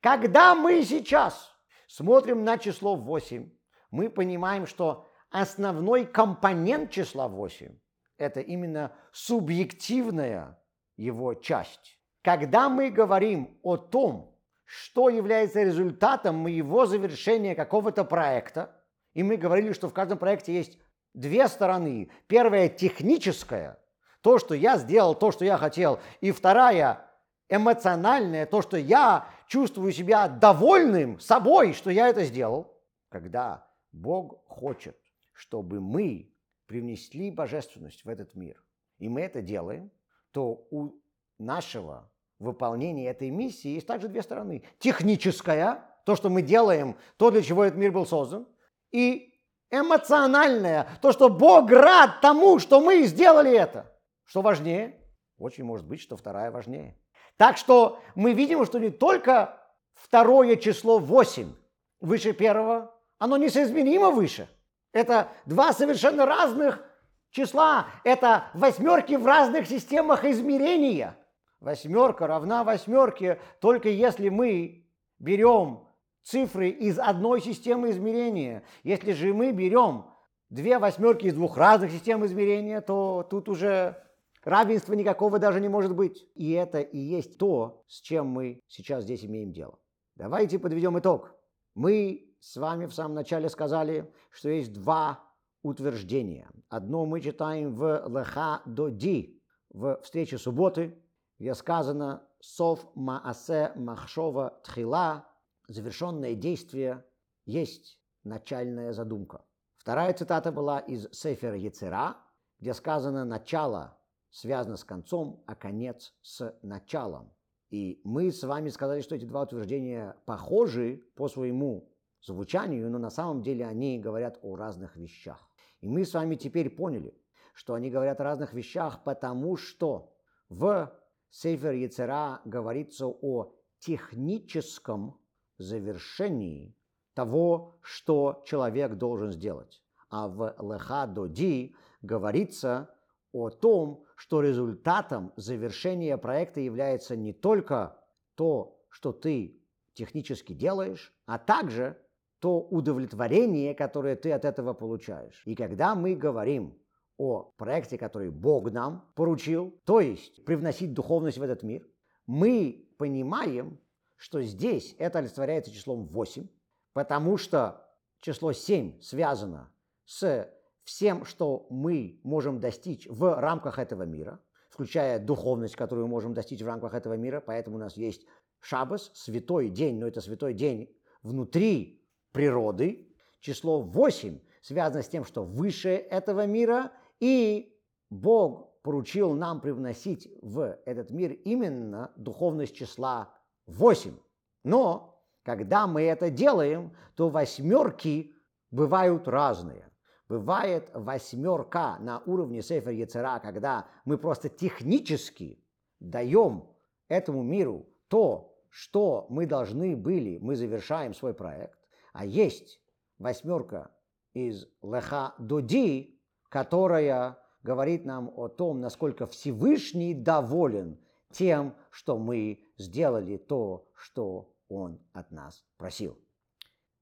когда 0.00 0.54
мы 0.54 0.82
сейчас 0.82 1.52
смотрим 1.86 2.44
на 2.44 2.58
число 2.58 2.96
8, 2.96 3.50
мы 3.90 4.08
понимаем, 4.08 4.66
что 4.66 5.06
основной 5.30 6.06
компонент 6.06 6.90
числа 6.90 7.28
8– 7.28 7.78
это 8.16 8.40
именно 8.40 8.92
субъективная 9.12 10.58
его 10.96 11.34
часть. 11.34 11.98
Когда 12.22 12.68
мы 12.68 12.90
говорим 12.90 13.58
о 13.62 13.76
том, 13.76 14.31
что 14.64 15.08
является 15.08 15.62
результатом 15.62 16.36
моего 16.36 16.86
завершения 16.86 17.54
какого-то 17.54 18.04
проекта, 18.04 18.74
и 19.14 19.22
мы 19.22 19.36
говорили, 19.36 19.72
что 19.72 19.88
в 19.88 19.94
каждом 19.94 20.18
проекте 20.18 20.54
есть 20.54 20.78
две 21.14 21.48
стороны. 21.48 22.10
Первая 22.26 22.68
техническая, 22.68 23.78
то, 24.22 24.38
что 24.38 24.54
я 24.54 24.78
сделал, 24.78 25.14
то, 25.14 25.30
что 25.32 25.44
я 25.44 25.58
хотел, 25.58 26.00
и 26.20 26.30
вторая 26.30 27.06
эмоциональное, 27.48 28.46
то, 28.46 28.62
что 28.62 28.76
я 28.76 29.28
чувствую 29.46 29.92
себя 29.92 30.28
довольным 30.28 31.20
собой, 31.20 31.74
что 31.74 31.90
я 31.90 32.08
это 32.08 32.24
сделал, 32.24 32.74
когда 33.10 33.68
Бог 33.92 34.42
хочет, 34.46 34.96
чтобы 35.32 35.80
мы 35.80 36.34
привнесли 36.66 37.30
божественность 37.30 38.04
в 38.04 38.08
этот 38.08 38.34
мир, 38.34 38.62
и 38.98 39.08
мы 39.08 39.20
это 39.20 39.42
делаем, 39.42 39.90
то 40.30 40.66
у 40.70 40.92
нашего 41.38 42.10
выполнения 42.42 43.08
этой 43.08 43.30
миссии 43.30 43.68
есть 43.68 43.86
также 43.86 44.08
две 44.08 44.22
стороны. 44.22 44.64
Техническая, 44.78 45.84
то, 46.04 46.16
что 46.16 46.28
мы 46.28 46.42
делаем, 46.42 46.96
то, 47.16 47.30
для 47.30 47.42
чего 47.42 47.64
этот 47.64 47.78
мир 47.78 47.92
был 47.92 48.06
создан, 48.06 48.46
и 48.90 49.40
эмоциональная, 49.70 50.86
то, 51.00 51.12
что 51.12 51.28
Бог 51.28 51.70
рад 51.70 52.20
тому, 52.20 52.58
что 52.58 52.80
мы 52.80 53.04
сделали 53.04 53.52
это. 53.52 53.90
Что 54.24 54.42
важнее? 54.42 55.00
Очень 55.38 55.64
может 55.64 55.86
быть, 55.86 56.00
что 56.00 56.16
вторая 56.16 56.50
важнее. 56.50 56.98
Так 57.36 57.56
что 57.56 58.00
мы 58.14 58.34
видим, 58.34 58.64
что 58.66 58.78
не 58.78 58.90
только 58.90 59.58
второе 59.94 60.56
число 60.56 60.98
8 60.98 61.52
выше 62.00 62.32
первого, 62.32 62.94
оно 63.18 63.36
несоизмеримо 63.36 64.10
выше. 64.10 64.48
Это 64.92 65.28
два 65.46 65.72
совершенно 65.72 66.26
разных 66.26 66.84
числа. 67.30 67.86
Это 68.04 68.44
восьмерки 68.52 69.14
в 69.14 69.26
разных 69.26 69.66
системах 69.66 70.24
измерения. 70.24 71.16
Восьмерка 71.62 72.26
равна 72.26 72.64
восьмерке, 72.64 73.38
только 73.60 73.88
если 73.88 74.28
мы 74.28 74.84
берем 75.20 75.86
цифры 76.22 76.70
из 76.70 76.98
одной 76.98 77.40
системы 77.40 77.90
измерения. 77.90 78.64
Если 78.82 79.12
же 79.12 79.32
мы 79.32 79.52
берем 79.52 80.06
две 80.50 80.78
восьмерки 80.78 81.26
из 81.26 81.34
двух 81.34 81.56
разных 81.56 81.92
систем 81.92 82.26
измерения, 82.26 82.80
то 82.80 83.26
тут 83.30 83.48
уже 83.48 83.96
Равенства 84.44 84.94
никакого 84.94 85.38
даже 85.38 85.60
не 85.60 85.68
может 85.68 85.94
быть. 85.94 86.26
И 86.34 86.50
это 86.50 86.80
и 86.80 86.98
есть 86.98 87.38
то, 87.38 87.84
с 87.86 88.00
чем 88.00 88.26
мы 88.26 88.60
сейчас 88.66 89.04
здесь 89.04 89.24
имеем 89.24 89.52
дело. 89.52 89.78
Давайте 90.16 90.58
подведем 90.58 90.98
итог. 90.98 91.32
Мы 91.74 92.34
с 92.40 92.56
вами 92.56 92.86
в 92.86 92.92
самом 92.92 93.14
начале 93.14 93.48
сказали, 93.48 94.12
что 94.30 94.48
есть 94.48 94.72
два 94.72 95.22
утверждения. 95.62 96.50
Одно 96.68 97.06
мы 97.06 97.20
читаем 97.20 97.72
в 97.72 98.04
Леха 98.08 98.62
Доди, 98.66 99.40
в 99.70 100.00
встрече 100.02 100.38
субботы, 100.38 100.98
где 101.42 101.54
сказано 101.54 102.22
«Сов 102.38 102.88
маасе 102.94 103.72
махшова 103.74 104.60
тхила» 104.62 105.26
завершенное 105.66 106.36
действие 106.36 107.04
есть 107.46 107.98
начальная 108.22 108.92
задумка. 108.92 109.44
Вторая 109.76 110.12
цитата 110.12 110.52
была 110.52 110.78
из 110.78 111.08
Сефера 111.10 111.56
Яцера, 111.56 112.16
где 112.60 112.72
сказано 112.72 113.24
«начало 113.24 113.98
связано 114.30 114.76
с 114.76 114.84
концом, 114.84 115.42
а 115.48 115.56
конец 115.56 116.14
с 116.22 116.56
началом. 116.62 117.32
И 117.70 118.00
мы 118.04 118.30
с 118.30 118.44
вами 118.44 118.68
сказали, 118.68 119.00
что 119.00 119.16
эти 119.16 119.24
два 119.24 119.42
утверждения 119.42 120.14
похожи 120.26 121.02
по 121.16 121.26
своему 121.26 121.92
звучанию, 122.20 122.88
но 122.88 122.98
на 122.98 123.10
самом 123.10 123.42
деле 123.42 123.66
они 123.66 123.98
говорят 123.98 124.38
о 124.42 124.54
разных 124.54 124.94
вещах. 124.94 125.50
И 125.80 125.88
мы 125.88 126.04
с 126.04 126.14
вами 126.14 126.36
теперь 126.36 126.70
поняли, 126.70 127.20
что 127.52 127.74
они 127.74 127.90
говорят 127.90 128.20
о 128.20 128.24
разных 128.24 128.52
вещах, 128.52 129.02
потому 129.02 129.56
что 129.56 130.14
в 130.48 131.01
Сейфер 131.32 131.72
Яцера 131.72 132.42
говорится 132.44 133.06
о 133.06 133.54
техническом 133.78 135.18
завершении 135.56 136.76
того, 137.14 137.78
что 137.80 138.42
человек 138.46 138.94
должен 138.96 139.32
сделать. 139.32 139.82
А 140.10 140.28
в 140.28 140.54
Леха 140.60 141.06
Доди 141.06 141.74
говорится 142.02 142.94
о 143.32 143.48
том, 143.48 144.04
что 144.14 144.42
результатом 144.42 145.32
завершения 145.36 146.18
проекта 146.18 146.60
является 146.60 147.16
не 147.16 147.32
только 147.32 147.98
то, 148.34 148.78
что 148.90 149.12
ты 149.12 149.58
технически 149.94 150.52
делаешь, 150.52 151.14
а 151.24 151.38
также 151.38 151.98
то 152.40 152.60
удовлетворение, 152.60 153.74
которое 153.74 154.16
ты 154.16 154.32
от 154.32 154.44
этого 154.44 154.74
получаешь. 154.74 155.42
И 155.46 155.54
когда 155.54 155.94
мы 155.94 156.14
говорим 156.14 156.78
о 157.18 157.52
проекте, 157.56 157.98
который 157.98 158.30
Бог 158.30 158.70
нам 158.70 159.10
поручил, 159.14 159.78
то 159.84 160.00
есть 160.00 160.44
привносить 160.44 160.94
духовность 160.94 161.38
в 161.38 161.42
этот 161.42 161.62
мир, 161.62 161.86
мы 162.26 162.88
понимаем, 162.98 163.78
что 164.16 164.42
здесь 164.42 164.94
это 164.98 165.18
олицетворяется 165.18 165.72
числом 165.72 166.06
8, 166.06 166.46
потому 166.92 167.36
что 167.36 167.84
число 168.20 168.52
7 168.52 169.00
связано 169.00 169.72
с 170.04 170.48
всем, 170.84 171.24
что 171.24 171.66
мы 171.70 172.20
можем 172.22 172.60
достичь 172.60 173.06
в 173.08 173.40
рамках 173.40 173.78
этого 173.78 174.04
мира, 174.04 174.40
включая 174.68 175.18
духовность, 175.18 175.76
которую 175.76 176.06
мы 176.06 176.12
можем 176.12 176.34
достичь 176.34 176.62
в 176.62 176.66
рамках 176.66 176.94
этого 176.94 177.14
мира. 177.14 177.42
Поэтому 177.44 177.76
у 177.76 177.78
нас 177.78 177.96
есть 177.96 178.26
Шабас, 178.60 179.10
святой 179.14 179.68
день, 179.68 179.98
но 179.98 180.06
это 180.06 180.20
святой 180.20 180.54
день 180.54 180.88
внутри 181.22 182.00
природы. 182.32 183.08
Число 183.40 183.80
8 183.82 184.38
связано 184.62 185.02
с 185.02 185.08
тем, 185.08 185.24
что 185.24 185.44
выше 185.44 185.90
этого 185.90 186.46
мира, 186.46 186.92
и 187.22 187.72
Бог 188.10 188.82
поручил 188.82 189.34
нам 189.34 189.60
привносить 189.60 190.28
в 190.42 190.76
этот 190.84 191.12
мир 191.12 191.30
именно 191.30 192.10
духовность 192.16 192.74
числа 192.74 193.32
8. 193.68 194.18
Но 194.64 195.24
когда 195.44 195.86
мы 195.86 196.02
это 196.02 196.30
делаем, 196.30 196.96
то 197.14 197.28
восьмерки 197.28 198.34
бывают 198.72 199.28
разные. 199.28 199.88
Бывает 200.28 200.90
восьмерка 200.94 201.96
на 202.00 202.18
уровне 202.26 202.60
Сефер 202.60 202.90
Яцера, 202.90 203.38
когда 203.38 203.86
мы 204.04 204.18
просто 204.18 204.48
технически 204.48 205.64
даем 206.00 206.74
этому 207.06 207.44
миру 207.44 207.86
то, 208.08 208.52
что 208.68 209.28
мы 209.30 209.46
должны 209.46 209.94
были, 209.94 210.38
мы 210.38 210.56
завершаем 210.56 211.14
свой 211.14 211.34
проект. 211.34 211.78
А 212.14 212.26
есть 212.26 212.80
восьмерка 213.20 213.92
из 214.32 214.66
Леха 214.82 215.34
Доди, 215.38 216.18
которая 216.52 217.38
говорит 217.62 218.04
нам 218.04 218.30
о 218.36 218.48
том, 218.48 218.78
насколько 218.78 219.26
Всевышний 219.26 220.12
доволен 220.12 221.00
тем, 221.30 221.74
что 221.88 222.18
мы 222.18 222.62
сделали 222.76 223.38
то, 223.38 223.88
что 223.94 224.52
Он 224.68 225.00
от 225.14 225.30
нас 225.30 225.64
просил. 225.78 226.18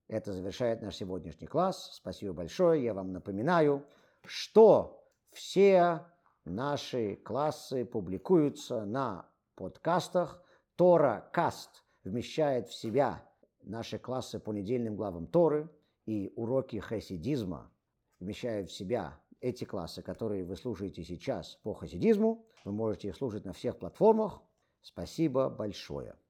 Это 0.06 0.32
завершает 0.32 0.82
наш 0.82 0.94
сегодняшний 0.94 1.48
класс. 1.48 1.90
Спасибо 1.94 2.32
большое. 2.32 2.84
Я 2.84 2.94
вам 2.94 3.12
напоминаю, 3.12 3.84
что 4.24 5.04
все 5.32 6.06
Наши 6.44 7.16
классы 7.16 7.84
публикуются 7.84 8.84
на 8.86 9.28
подкастах. 9.56 10.42
Тора 10.76 11.28
Каст 11.32 11.84
вмещает 12.02 12.68
в 12.68 12.74
себя 12.74 13.22
наши 13.62 13.98
классы 13.98 14.40
по 14.40 14.52
недельным 14.52 14.96
главам 14.96 15.26
Торы 15.26 15.68
и 16.06 16.32
уроки 16.36 16.78
хасидизма 16.78 17.70
вмещают 18.20 18.70
в 18.70 18.72
себя 18.72 19.20
эти 19.40 19.64
классы, 19.64 20.02
которые 20.02 20.44
вы 20.44 20.56
слушаете 20.56 21.02
сейчас 21.02 21.58
по 21.62 21.74
хасидизму. 21.74 22.46
Вы 22.64 22.72
можете 22.72 23.08
их 23.08 23.16
слушать 23.16 23.44
на 23.44 23.52
всех 23.52 23.78
платформах. 23.78 24.42
Спасибо 24.82 25.48
большое. 25.48 26.20